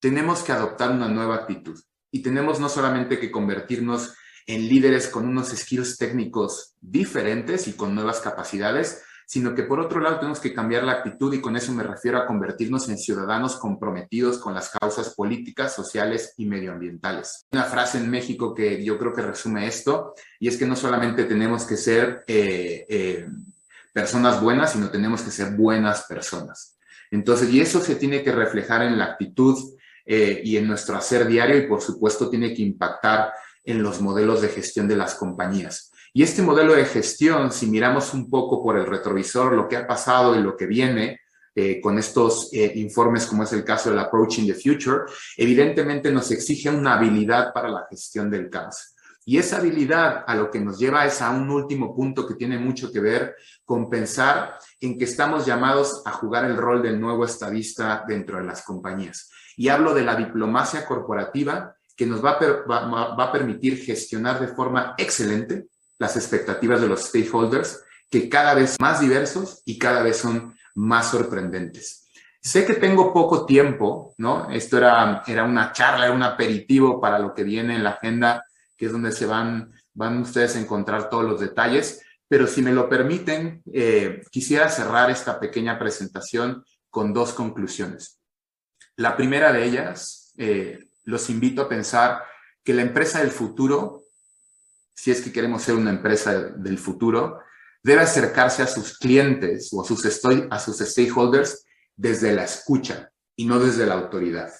tenemos 0.00 0.42
que 0.42 0.52
adoptar 0.52 0.90
una 0.90 1.08
nueva 1.08 1.36
actitud 1.36 1.78
y 2.10 2.22
tenemos 2.22 2.58
no 2.58 2.68
solamente 2.68 3.18
que 3.20 3.30
convertirnos 3.30 4.14
en 4.46 4.68
líderes 4.68 5.08
con 5.08 5.28
unos 5.28 5.48
skills 5.50 5.98
técnicos 5.98 6.74
diferentes 6.80 7.68
y 7.68 7.74
con 7.74 7.94
nuevas 7.94 8.20
capacidades, 8.20 9.04
sino 9.30 9.54
que 9.54 9.62
por 9.62 9.78
otro 9.78 10.00
lado 10.00 10.16
tenemos 10.16 10.40
que 10.40 10.52
cambiar 10.52 10.82
la 10.82 10.90
actitud 10.90 11.32
y 11.32 11.40
con 11.40 11.56
eso 11.56 11.72
me 11.72 11.84
refiero 11.84 12.18
a 12.18 12.26
convertirnos 12.26 12.88
en 12.88 12.98
ciudadanos 12.98 13.54
comprometidos 13.54 14.38
con 14.38 14.54
las 14.54 14.70
causas 14.70 15.14
políticas, 15.14 15.72
sociales 15.72 16.34
y 16.36 16.46
medioambientales. 16.46 17.46
Una 17.52 17.62
frase 17.62 17.98
en 17.98 18.10
México 18.10 18.52
que 18.52 18.84
yo 18.84 18.98
creo 18.98 19.14
que 19.14 19.22
resume 19.22 19.68
esto 19.68 20.14
y 20.40 20.48
es 20.48 20.56
que 20.56 20.66
no 20.66 20.74
solamente 20.74 21.26
tenemos 21.26 21.62
que 21.62 21.76
ser 21.76 22.24
eh, 22.26 22.84
eh, 22.88 23.28
personas 23.92 24.40
buenas, 24.40 24.72
sino 24.72 24.90
tenemos 24.90 25.22
que 25.22 25.30
ser 25.30 25.52
buenas 25.52 26.06
personas. 26.08 26.76
Entonces, 27.12 27.50
y 27.50 27.60
eso 27.60 27.78
se 27.78 27.94
tiene 27.94 28.24
que 28.24 28.32
reflejar 28.32 28.82
en 28.82 28.98
la 28.98 29.04
actitud 29.04 29.56
eh, 30.06 30.42
y 30.44 30.56
en 30.56 30.66
nuestro 30.66 30.96
hacer 30.96 31.28
diario 31.28 31.56
y 31.56 31.68
por 31.68 31.82
supuesto 31.82 32.28
tiene 32.28 32.52
que 32.52 32.62
impactar 32.62 33.32
en 33.62 33.80
los 33.80 34.00
modelos 34.00 34.42
de 34.42 34.48
gestión 34.48 34.88
de 34.88 34.96
las 34.96 35.14
compañías. 35.14 35.89
Y 36.12 36.22
este 36.22 36.42
modelo 36.42 36.74
de 36.74 36.84
gestión, 36.84 37.52
si 37.52 37.66
miramos 37.66 38.14
un 38.14 38.28
poco 38.28 38.62
por 38.62 38.76
el 38.76 38.86
retrovisor 38.86 39.52
lo 39.52 39.68
que 39.68 39.76
ha 39.76 39.86
pasado 39.86 40.34
y 40.34 40.42
lo 40.42 40.56
que 40.56 40.66
viene 40.66 41.20
eh, 41.54 41.80
con 41.80 41.98
estos 41.98 42.48
eh, 42.52 42.72
informes, 42.76 43.26
como 43.26 43.44
es 43.44 43.52
el 43.52 43.64
caso 43.64 43.90
del 43.90 43.98
Approaching 43.98 44.46
the 44.46 44.54
Future, 44.54 45.04
evidentemente 45.36 46.10
nos 46.10 46.30
exige 46.30 46.70
una 46.70 46.94
habilidad 46.94 47.52
para 47.52 47.68
la 47.68 47.86
gestión 47.88 48.30
del 48.30 48.50
cáncer. 48.50 48.86
Y 49.24 49.38
esa 49.38 49.58
habilidad 49.58 50.24
a 50.26 50.34
lo 50.34 50.50
que 50.50 50.60
nos 50.60 50.78
lleva 50.78 51.04
es 51.04 51.20
a 51.22 51.30
un 51.30 51.50
último 51.50 51.94
punto 51.94 52.26
que 52.26 52.34
tiene 52.34 52.58
mucho 52.58 52.90
que 52.90 53.00
ver 53.00 53.36
con 53.64 53.88
pensar 53.88 54.58
en 54.80 54.98
que 54.98 55.04
estamos 55.04 55.46
llamados 55.46 56.02
a 56.04 56.12
jugar 56.12 56.46
el 56.46 56.56
rol 56.56 56.82
del 56.82 57.00
nuevo 57.00 57.24
estadista 57.24 58.04
dentro 58.08 58.38
de 58.38 58.44
las 58.44 58.62
compañías. 58.62 59.30
Y 59.56 59.68
hablo 59.68 59.94
de 59.94 60.02
la 60.02 60.16
diplomacia 60.16 60.86
corporativa 60.86 61.76
que 61.94 62.06
nos 62.06 62.24
va 62.24 62.38
a, 62.38 63.30
permitir 63.30 63.84
gestionar 63.84 64.40
de 64.40 64.48
forma 64.48 64.94
excelente 64.96 65.66
las 66.00 66.16
expectativas 66.16 66.80
de 66.80 66.88
los 66.88 67.02
stakeholders, 67.02 67.84
que 68.10 68.28
cada 68.28 68.54
vez 68.54 68.76
más 68.80 69.00
diversos 69.00 69.62
y 69.64 69.78
cada 69.78 70.02
vez 70.02 70.16
son 70.16 70.56
más 70.74 71.10
sorprendentes. 71.10 72.08
Sé 72.40 72.64
que 72.64 72.74
tengo 72.74 73.12
poco 73.12 73.44
tiempo, 73.44 74.14
¿no? 74.16 74.50
Esto 74.50 74.78
era, 74.78 75.22
era 75.26 75.44
una 75.44 75.72
charla, 75.72 76.06
era 76.06 76.14
un 76.14 76.22
aperitivo 76.22 77.00
para 77.00 77.18
lo 77.18 77.34
que 77.34 77.44
viene 77.44 77.76
en 77.76 77.84
la 77.84 77.90
agenda, 77.90 78.44
que 78.76 78.86
es 78.86 78.92
donde 78.92 79.12
se 79.12 79.26
van, 79.26 79.72
van 79.92 80.22
ustedes 80.22 80.56
a 80.56 80.60
encontrar 80.60 81.10
todos 81.10 81.24
los 81.24 81.38
detalles, 81.38 82.02
pero 82.26 82.46
si 82.46 82.62
me 82.62 82.72
lo 82.72 82.88
permiten, 82.88 83.62
eh, 83.72 84.22
quisiera 84.30 84.70
cerrar 84.70 85.10
esta 85.10 85.38
pequeña 85.38 85.78
presentación 85.78 86.64
con 86.88 87.12
dos 87.12 87.34
conclusiones. 87.34 88.18
La 88.96 89.16
primera 89.16 89.52
de 89.52 89.64
ellas, 89.64 90.32
eh, 90.38 90.78
los 91.04 91.28
invito 91.28 91.62
a 91.62 91.68
pensar 91.68 92.22
que 92.64 92.72
la 92.72 92.82
empresa 92.82 93.20
del 93.20 93.30
futuro, 93.30 94.04
si 95.00 95.10
es 95.10 95.22
que 95.22 95.32
queremos 95.32 95.62
ser 95.62 95.76
una 95.76 95.88
empresa 95.88 96.38
del 96.38 96.78
futuro, 96.78 97.38
debe 97.82 98.02
acercarse 98.02 98.62
a 98.62 98.66
sus 98.66 98.98
clientes 98.98 99.70
o 99.72 99.80
a 99.80 99.84
sus, 99.86 100.04
a 100.50 100.58
sus 100.58 100.78
stakeholders 100.78 101.64
desde 101.96 102.34
la 102.34 102.44
escucha 102.44 103.10
y 103.34 103.46
no 103.46 103.58
desde 103.58 103.86
la 103.86 103.94
autoridad. 103.94 104.52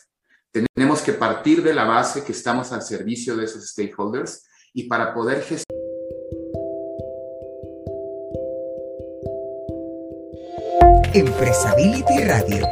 Tenemos 0.74 1.02
que 1.02 1.12
partir 1.12 1.62
de 1.62 1.74
la 1.74 1.84
base 1.84 2.24
que 2.24 2.32
estamos 2.32 2.72
al 2.72 2.80
servicio 2.80 3.36
de 3.36 3.44
esos 3.44 3.68
stakeholders 3.68 4.46
y 4.72 4.84
para 4.84 5.12
poder 5.12 5.42
gestionar 5.42 5.66
Empresability 11.12 12.24
Radio 12.24 12.66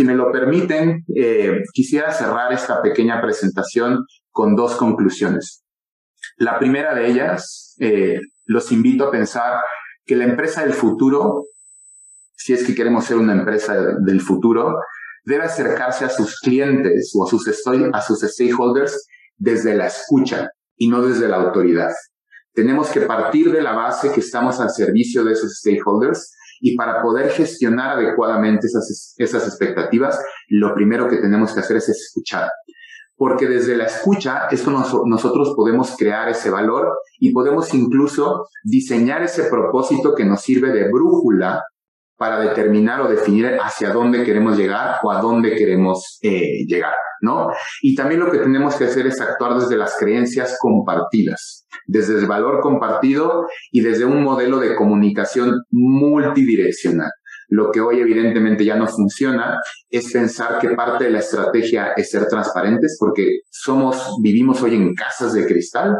Si 0.00 0.06
me 0.06 0.14
lo 0.14 0.32
permiten, 0.32 1.04
eh, 1.14 1.60
quisiera 1.74 2.10
cerrar 2.10 2.50
esta 2.54 2.80
pequeña 2.80 3.20
presentación 3.20 4.06
con 4.30 4.56
dos 4.56 4.76
conclusiones. 4.76 5.62
La 6.38 6.58
primera 6.58 6.94
de 6.94 7.06
ellas, 7.06 7.76
eh, 7.80 8.18
los 8.46 8.72
invito 8.72 9.04
a 9.04 9.10
pensar 9.10 9.60
que 10.06 10.16
la 10.16 10.24
empresa 10.24 10.62
del 10.62 10.72
futuro, 10.72 11.44
si 12.34 12.54
es 12.54 12.64
que 12.64 12.74
queremos 12.74 13.04
ser 13.04 13.18
una 13.18 13.34
empresa 13.34 13.76
del 13.98 14.22
futuro, 14.22 14.74
debe 15.26 15.44
acercarse 15.44 16.06
a 16.06 16.08
sus 16.08 16.40
clientes 16.40 17.12
o 17.14 17.26
a 17.26 17.28
sus, 17.28 17.46
a 17.92 18.00
sus 18.00 18.20
stakeholders 18.20 19.06
desde 19.36 19.76
la 19.76 19.88
escucha 19.88 20.48
y 20.78 20.88
no 20.88 21.02
desde 21.02 21.28
la 21.28 21.36
autoridad. 21.36 21.92
Tenemos 22.54 22.88
que 22.88 23.02
partir 23.02 23.52
de 23.52 23.60
la 23.60 23.72
base 23.72 24.10
que 24.12 24.20
estamos 24.20 24.60
al 24.60 24.70
servicio 24.70 25.24
de 25.24 25.32
esos 25.32 25.58
stakeholders 25.58 26.34
y 26.60 26.76
para 26.76 27.02
poder 27.02 27.30
gestionar 27.30 27.98
adecuadamente 27.98 28.66
esas, 28.66 29.14
esas 29.16 29.46
expectativas, 29.46 30.22
lo 30.48 30.74
primero 30.74 31.08
que 31.08 31.16
tenemos 31.16 31.52
que 31.52 31.60
hacer 31.60 31.78
es 31.78 31.88
escuchar. 31.88 32.48
Porque 33.16 33.46
desde 33.46 33.76
la 33.76 33.84
escucha 33.84 34.48
es 34.50 34.66
nosotros 34.66 35.54
podemos 35.56 35.96
crear 35.96 36.28
ese 36.28 36.50
valor 36.50 36.88
y 37.18 37.32
podemos 37.32 37.74
incluso 37.74 38.46
diseñar 38.64 39.22
ese 39.22 39.44
propósito 39.44 40.14
que 40.14 40.24
nos 40.24 40.40
sirve 40.40 40.70
de 40.72 40.90
brújula 40.90 41.62
para 42.16 42.38
determinar 42.40 43.00
o 43.00 43.08
definir 43.08 43.58
hacia 43.62 43.92
dónde 43.92 44.24
queremos 44.24 44.56
llegar 44.56 44.96
o 45.02 45.10
a 45.10 45.20
dónde 45.22 45.54
queremos 45.54 46.18
eh, 46.22 46.66
llegar, 46.66 46.94
¿no? 47.22 47.48
Y 47.82 47.94
también 47.94 48.20
lo 48.20 48.30
que 48.30 48.38
tenemos 48.38 48.76
que 48.76 48.84
hacer 48.84 49.06
es 49.06 49.20
actuar 49.20 49.58
desde 49.58 49.76
las 49.76 49.96
creencias 49.98 50.56
compartidas, 50.60 51.66
desde 51.86 52.18
el 52.18 52.26
valor 52.26 52.60
compartido 52.60 53.46
y 53.70 53.80
desde 53.80 54.04
un 54.04 54.22
modelo 54.22 54.58
de 54.58 54.74
comunicación 54.74 55.62
multidireccional. 55.70 57.10
Lo 57.48 57.72
que 57.72 57.80
hoy 57.80 58.00
evidentemente 58.00 58.64
ya 58.64 58.76
no 58.76 58.86
funciona 58.86 59.58
es 59.88 60.12
pensar 60.12 60.60
que 60.60 60.70
parte 60.70 61.04
de 61.04 61.10
la 61.10 61.18
estrategia 61.18 61.92
es 61.96 62.10
ser 62.10 62.28
transparentes 62.28 62.96
porque 62.98 63.40
somos, 63.50 64.16
vivimos 64.22 64.62
hoy 64.62 64.76
en 64.76 64.94
casas 64.94 65.32
de 65.32 65.46
cristal 65.46 65.96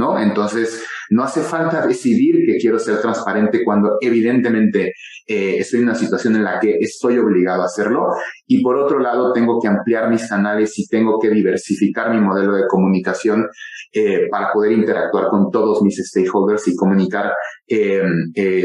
¿no? 0.00 0.18
Entonces, 0.18 0.82
no 1.10 1.24
hace 1.24 1.42
falta 1.42 1.86
decidir 1.86 2.46
que 2.46 2.56
quiero 2.58 2.78
ser 2.78 3.00
transparente 3.00 3.62
cuando 3.64 3.98
evidentemente 4.00 4.92
eh, 5.26 5.56
estoy 5.58 5.80
en 5.80 5.86
una 5.86 5.94
situación 5.94 6.36
en 6.36 6.44
la 6.44 6.58
que 6.60 6.78
estoy 6.80 7.18
obligado 7.18 7.62
a 7.62 7.66
hacerlo. 7.66 8.06
Y 8.46 8.62
por 8.62 8.76
otro 8.76 9.00
lado, 9.00 9.32
tengo 9.32 9.60
que 9.60 9.68
ampliar 9.68 10.08
mis 10.08 10.28
canales 10.28 10.78
y 10.78 10.86
tengo 10.86 11.18
que 11.18 11.30
diversificar 11.30 12.14
mi 12.14 12.20
modelo 12.20 12.54
de 12.54 12.66
comunicación 12.68 13.46
eh, 13.92 14.28
para 14.30 14.52
poder 14.52 14.72
interactuar 14.72 15.28
con 15.30 15.50
todos 15.50 15.82
mis 15.82 15.96
stakeholders 15.98 16.68
y 16.68 16.76
comunicar, 16.76 17.32
eh, 17.66 18.02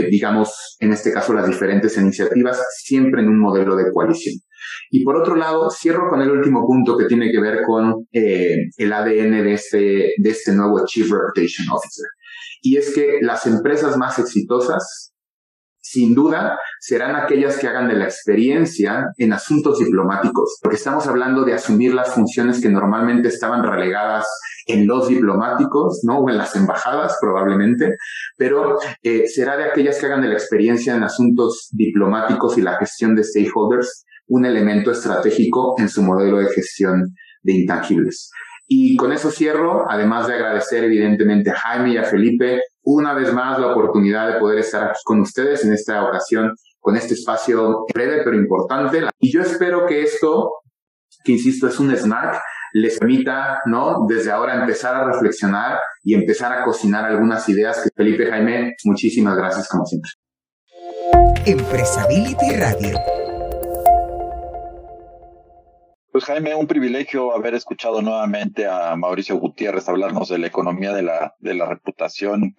digamos, 0.10 0.78
en 0.80 0.94
este 0.94 1.12
caso, 1.12 1.34
las 1.34 1.48
diferentes 1.48 1.98
iniciativas, 1.98 2.64
siempre 2.84 3.22
en 3.22 3.30
un 3.30 3.40
modelo 3.40 3.76
de 3.76 3.92
coalición. 3.92 4.36
Y 4.90 5.04
por 5.04 5.18
otro 5.18 5.36
lado, 5.36 5.70
cierro 5.70 6.10
con 6.10 6.22
el 6.22 6.32
último 6.32 6.66
punto 6.66 6.98
que 6.98 7.06
tiene 7.06 7.32
que 7.32 7.40
ver 7.40 7.64
con 7.66 8.08
eh, 8.12 8.56
el 8.78 8.94
ADN 8.94 9.44
de 9.44 9.54
este, 9.54 10.14
de 10.18 10.30
este 10.30 10.54
nuevo 10.54 10.86
Chief 10.86 11.10
Reputation 11.10 11.68
Officer. 11.72 12.06
Y 12.62 12.78
es 12.78 12.94
que 12.94 13.20
las 13.22 13.46
empresas 13.46 13.98
más 13.98 14.20
exitosas 14.20 15.14
sin 15.86 16.16
duda, 16.16 16.58
serán 16.80 17.16
aquellas 17.16 17.58
que 17.58 17.68
hagan 17.68 17.88
de 17.88 17.96
la 17.96 18.06
experiencia 18.06 19.06
en 19.18 19.34
asuntos 19.34 19.78
diplomáticos, 19.78 20.58
porque 20.62 20.78
estamos 20.78 21.06
hablando 21.06 21.46
de 21.46 21.54
asumir 21.54 21.94
las 21.94 22.10
funciones 22.10 22.60
que 22.60 22.70
normalmente 22.70 23.28
estaban 23.28 23.64
relegadas 23.64 24.26
en 24.66 24.88
los 24.88 25.08
diplomáticos, 25.08 26.02
¿no? 26.04 26.20
O 26.20 26.30
en 26.30 26.40
las 26.40 26.56
embajadas, 26.56 27.18
probablemente, 27.22 27.98
pero 28.36 28.80
eh, 29.04 29.28
será 29.28 29.58
de 29.58 29.66
aquellas 29.66 30.00
que 30.00 30.08
hagan 30.08 30.22
de 30.22 30.30
la 30.30 30.34
experiencia 30.34 30.96
en 30.96 31.04
asuntos 31.04 31.70
diplomáticos 31.72 32.58
y 32.58 32.62
la 32.62 32.78
gestión 32.78 33.16
de 33.16 33.24
stakeholders 33.24 34.06
un 34.28 34.46
elemento 34.46 34.92
estratégico 34.92 35.76
en 35.78 35.90
su 35.90 36.02
modelo 36.04 36.38
de 36.40 36.48
gestión 36.48 37.16
de 37.42 37.54
intangibles. 37.54 38.32
Y 38.68 38.96
con 38.96 39.12
eso 39.12 39.30
cierro, 39.30 39.86
además 39.90 40.28
de 40.28 40.34
agradecer 40.34 40.84
evidentemente 40.84 41.52
a 41.52 41.56
Jaime 41.56 41.94
y 41.94 41.98
a 41.98 42.04
Felipe 42.04 42.62
una 42.84 43.14
vez 43.14 43.32
más 43.34 43.60
la 43.60 43.72
oportunidad 43.72 44.32
de 44.32 44.40
poder 44.40 44.60
estar 44.60 44.94
con 45.04 45.20
ustedes 45.22 45.64
en 45.66 45.74
esta 45.74 46.04
ocasión 46.04 46.52
con 46.80 46.96
este 46.96 47.16
espacio 47.16 47.86
breve 47.92 48.22
pero 48.24 48.38
importante. 48.38 49.02
Y 49.20 49.34
yo 49.34 49.42
espero 49.42 49.88
que 49.88 50.04
esto, 50.04 50.52
que 51.24 51.32
insisto, 51.32 51.68
es 51.68 51.80
un 51.80 51.92
snack, 51.96 52.40
les 52.74 53.00
permita, 53.00 53.62
¿no? 53.66 54.06
Desde 54.08 54.32
ahora 54.32 54.62
empezar 54.62 54.96
a 54.96 55.12
reflexionar 55.12 55.80
y 56.04 56.14
empezar 56.14 56.54
a 56.54 56.64
cocinar 56.64 57.06
algunas 57.06 57.50
ideas 57.50 57.82
que 57.82 57.90
Felipe 57.96 58.28
Jaime, 58.28 58.76
muchísimas 58.84 59.36
gracias 59.36 59.68
como 59.68 59.84
siempre. 59.86 60.12
Empresability 61.48 62.56
Radio 62.56 63.25
Pues 66.16 66.24
Jaime, 66.24 66.56
un 66.56 66.66
privilegio 66.66 67.36
haber 67.36 67.56
escuchado 67.56 68.02
nuevamente 68.02 68.68
a 68.68 68.96
Mauricio 68.96 69.38
Gutiérrez 69.38 69.90
hablarnos 69.90 70.30
de 70.30 70.38
la 70.38 70.48
economía 70.48 70.94
de 70.94 71.04
la, 71.04 71.36
de 71.40 71.54
la 71.56 71.68
reputación. 71.68 72.56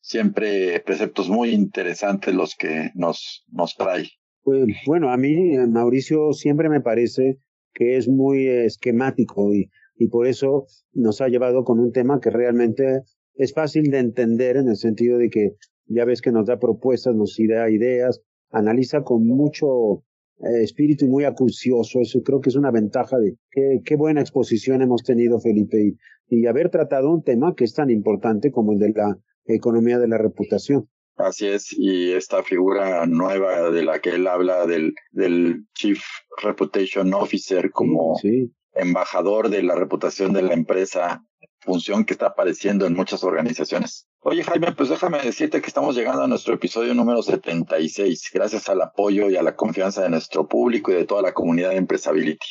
Siempre 0.00 0.80
preceptos 0.80 1.28
muy 1.28 1.50
interesantes 1.50 2.34
los 2.34 2.56
que 2.56 2.90
nos, 2.96 3.44
nos 3.52 3.76
trae. 3.76 4.08
Pues, 4.42 4.64
bueno, 4.84 5.12
a 5.12 5.16
mí 5.16 5.54
eh, 5.54 5.68
Mauricio 5.68 6.32
siempre 6.32 6.68
me 6.68 6.80
parece 6.80 7.38
que 7.72 7.98
es 7.98 8.08
muy 8.08 8.48
esquemático 8.48 9.54
y, 9.54 9.70
y 9.94 10.08
por 10.08 10.26
eso 10.26 10.66
nos 10.92 11.20
ha 11.20 11.28
llevado 11.28 11.62
con 11.62 11.78
un 11.78 11.92
tema 11.92 12.18
que 12.20 12.30
realmente 12.30 13.02
es 13.34 13.54
fácil 13.54 13.92
de 13.92 14.00
entender 14.00 14.56
en 14.56 14.66
el 14.66 14.76
sentido 14.76 15.18
de 15.18 15.30
que 15.30 15.52
ya 15.86 16.04
ves 16.04 16.20
que 16.20 16.32
nos 16.32 16.46
da 16.46 16.58
propuestas, 16.58 17.14
nos 17.14 17.36
da 17.48 17.70
ideas, 17.70 18.20
analiza 18.50 19.04
con 19.04 19.24
mucho 19.24 20.02
eh, 20.40 20.62
espíritu 20.62 21.06
muy 21.06 21.24
acucioso. 21.24 22.00
Eso 22.00 22.22
creo 22.22 22.40
que 22.40 22.50
es 22.50 22.56
una 22.56 22.70
ventaja 22.70 23.18
de 23.18 23.36
qué, 23.50 23.80
qué 23.84 23.96
buena 23.96 24.20
exposición 24.20 24.82
hemos 24.82 25.02
tenido, 25.02 25.40
Felipe, 25.40 25.76
y, 25.80 25.96
y 26.28 26.46
haber 26.46 26.70
tratado 26.70 27.10
un 27.10 27.22
tema 27.22 27.54
que 27.56 27.64
es 27.64 27.74
tan 27.74 27.90
importante 27.90 28.50
como 28.50 28.72
el 28.72 28.78
de 28.78 28.92
la 28.94 29.18
economía 29.46 29.98
de 29.98 30.08
la 30.08 30.18
reputación. 30.18 30.88
Así 31.16 31.48
es, 31.48 31.74
y 31.76 32.12
esta 32.12 32.44
figura 32.44 33.04
nueva 33.06 33.70
de 33.70 33.82
la 33.82 33.98
que 33.98 34.10
él 34.10 34.28
habla 34.28 34.66
del, 34.66 34.94
del 35.10 35.64
Chief 35.74 36.00
Reputation 36.40 37.12
Officer 37.12 37.72
como 37.72 38.14
sí. 38.22 38.52
embajador 38.74 39.50
de 39.50 39.64
la 39.64 39.74
reputación 39.74 40.32
de 40.32 40.42
la 40.42 40.54
empresa, 40.54 41.24
función 41.60 42.04
que 42.04 42.14
está 42.14 42.26
apareciendo 42.26 42.86
en 42.86 42.94
muchas 42.94 43.24
organizaciones. 43.24 44.08
Oye 44.20 44.42
Jaime, 44.42 44.72
pues 44.72 44.88
déjame 44.88 45.20
decirte 45.20 45.60
que 45.60 45.68
estamos 45.68 45.96
llegando 45.96 46.22
a 46.22 46.28
nuestro 46.28 46.54
episodio 46.54 46.94
número 46.94 47.22
76, 47.22 48.30
gracias 48.32 48.68
al 48.68 48.80
apoyo 48.80 49.30
y 49.30 49.36
a 49.36 49.42
la 49.42 49.56
confianza 49.56 50.02
de 50.02 50.10
nuestro 50.10 50.48
público 50.48 50.90
y 50.90 50.94
de 50.94 51.04
toda 51.04 51.22
la 51.22 51.32
comunidad 51.32 51.70
de 51.70 51.76
Empresability. 51.76 52.46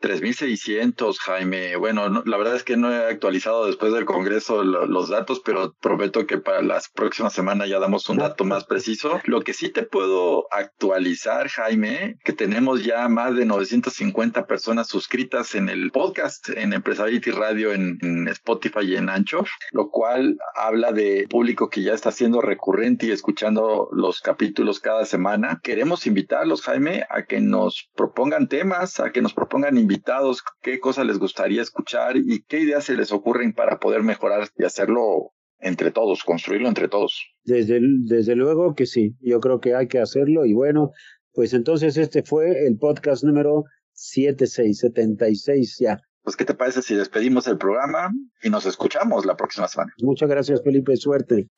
3.600, 0.00 1.16
Jaime. 1.18 1.76
Bueno, 1.76 2.08
no, 2.08 2.22
la 2.24 2.36
verdad 2.36 2.56
es 2.56 2.62
que 2.62 2.76
no 2.76 2.92
he 2.92 3.08
actualizado 3.08 3.66
después 3.66 3.92
del 3.92 4.04
Congreso 4.04 4.62
lo, 4.62 4.86
los 4.86 5.08
datos, 5.08 5.40
pero 5.44 5.74
prometo 5.80 6.26
que 6.26 6.38
para 6.38 6.62
las 6.62 6.88
próximas 6.88 7.32
semanas 7.32 7.68
ya 7.68 7.78
damos 7.78 8.08
un 8.08 8.18
dato 8.18 8.44
más 8.44 8.64
preciso. 8.64 9.20
Lo 9.24 9.40
que 9.40 9.54
sí 9.54 9.70
te 9.70 9.82
puedo 9.82 10.46
actualizar, 10.52 11.48
Jaime, 11.48 12.18
que 12.24 12.32
tenemos 12.32 12.84
ya 12.84 13.08
más 13.08 13.34
de 13.34 13.44
950 13.44 14.46
personas 14.46 14.88
suscritas 14.88 15.54
en 15.54 15.68
el 15.68 15.90
podcast, 15.90 16.48
en 16.50 16.72
Empresability 16.72 17.30
Radio, 17.30 17.72
en, 17.72 17.98
en 18.02 18.28
Spotify 18.28 18.80
y 18.82 18.96
en 18.96 19.08
Ancho, 19.08 19.44
lo 19.72 19.90
cual 19.90 20.38
habla 20.54 20.92
de 20.92 21.26
público 21.28 21.68
que 21.70 21.82
ya 21.82 21.94
está 21.94 22.12
siendo 22.12 22.40
recurrente 22.40 23.06
y 23.06 23.10
escuchando 23.10 23.88
los 23.92 24.20
capítulos 24.20 24.80
cada 24.80 25.04
semana. 25.04 25.60
Queremos 25.62 26.06
invitarlos, 26.06 26.62
Jaime, 26.62 27.04
a 27.10 27.24
que 27.24 27.40
nos 27.40 27.88
propongan 27.94 28.07
temas, 28.48 29.00
a 29.00 29.12
que 29.12 29.22
nos 29.22 29.34
propongan 29.34 29.76
invitados, 29.78 30.42
qué 30.62 30.80
cosas 30.80 31.06
les 31.06 31.18
gustaría 31.18 31.62
escuchar 31.62 32.16
y 32.16 32.42
qué 32.46 32.60
ideas 32.60 32.84
se 32.84 32.94
les 32.94 33.12
ocurren 33.12 33.52
para 33.52 33.78
poder 33.78 34.02
mejorar 34.02 34.48
y 34.56 34.64
hacerlo 34.64 35.32
entre 35.60 35.90
todos, 35.90 36.24
construirlo 36.24 36.68
entre 36.68 36.88
todos. 36.88 37.20
Desde, 37.44 37.80
desde 37.80 38.34
luego 38.34 38.74
que 38.74 38.86
sí, 38.86 39.16
yo 39.20 39.40
creo 39.40 39.60
que 39.60 39.74
hay 39.74 39.88
que 39.88 39.98
hacerlo 39.98 40.44
y 40.46 40.54
bueno, 40.54 40.90
pues 41.32 41.52
entonces 41.54 41.96
este 41.96 42.22
fue 42.22 42.66
el 42.66 42.76
podcast 42.78 43.24
número 43.24 43.64
7676 43.92 45.76
ya. 45.80 45.98
Pues, 46.22 46.36
¿qué 46.36 46.44
te 46.44 46.54
parece 46.54 46.82
si 46.82 46.94
despedimos 46.94 47.46
el 47.46 47.56
programa 47.56 48.10
y 48.42 48.50
nos 48.50 48.66
escuchamos 48.66 49.24
la 49.24 49.34
próxima 49.34 49.66
semana? 49.66 49.92
Muchas 50.02 50.28
gracias, 50.28 50.62
Felipe. 50.62 50.94
Suerte. 50.96 51.48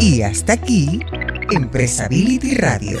Y 0.00 0.22
hasta 0.22 0.52
aquí, 0.52 1.00
Empresability 1.50 2.54
Radio, 2.54 3.00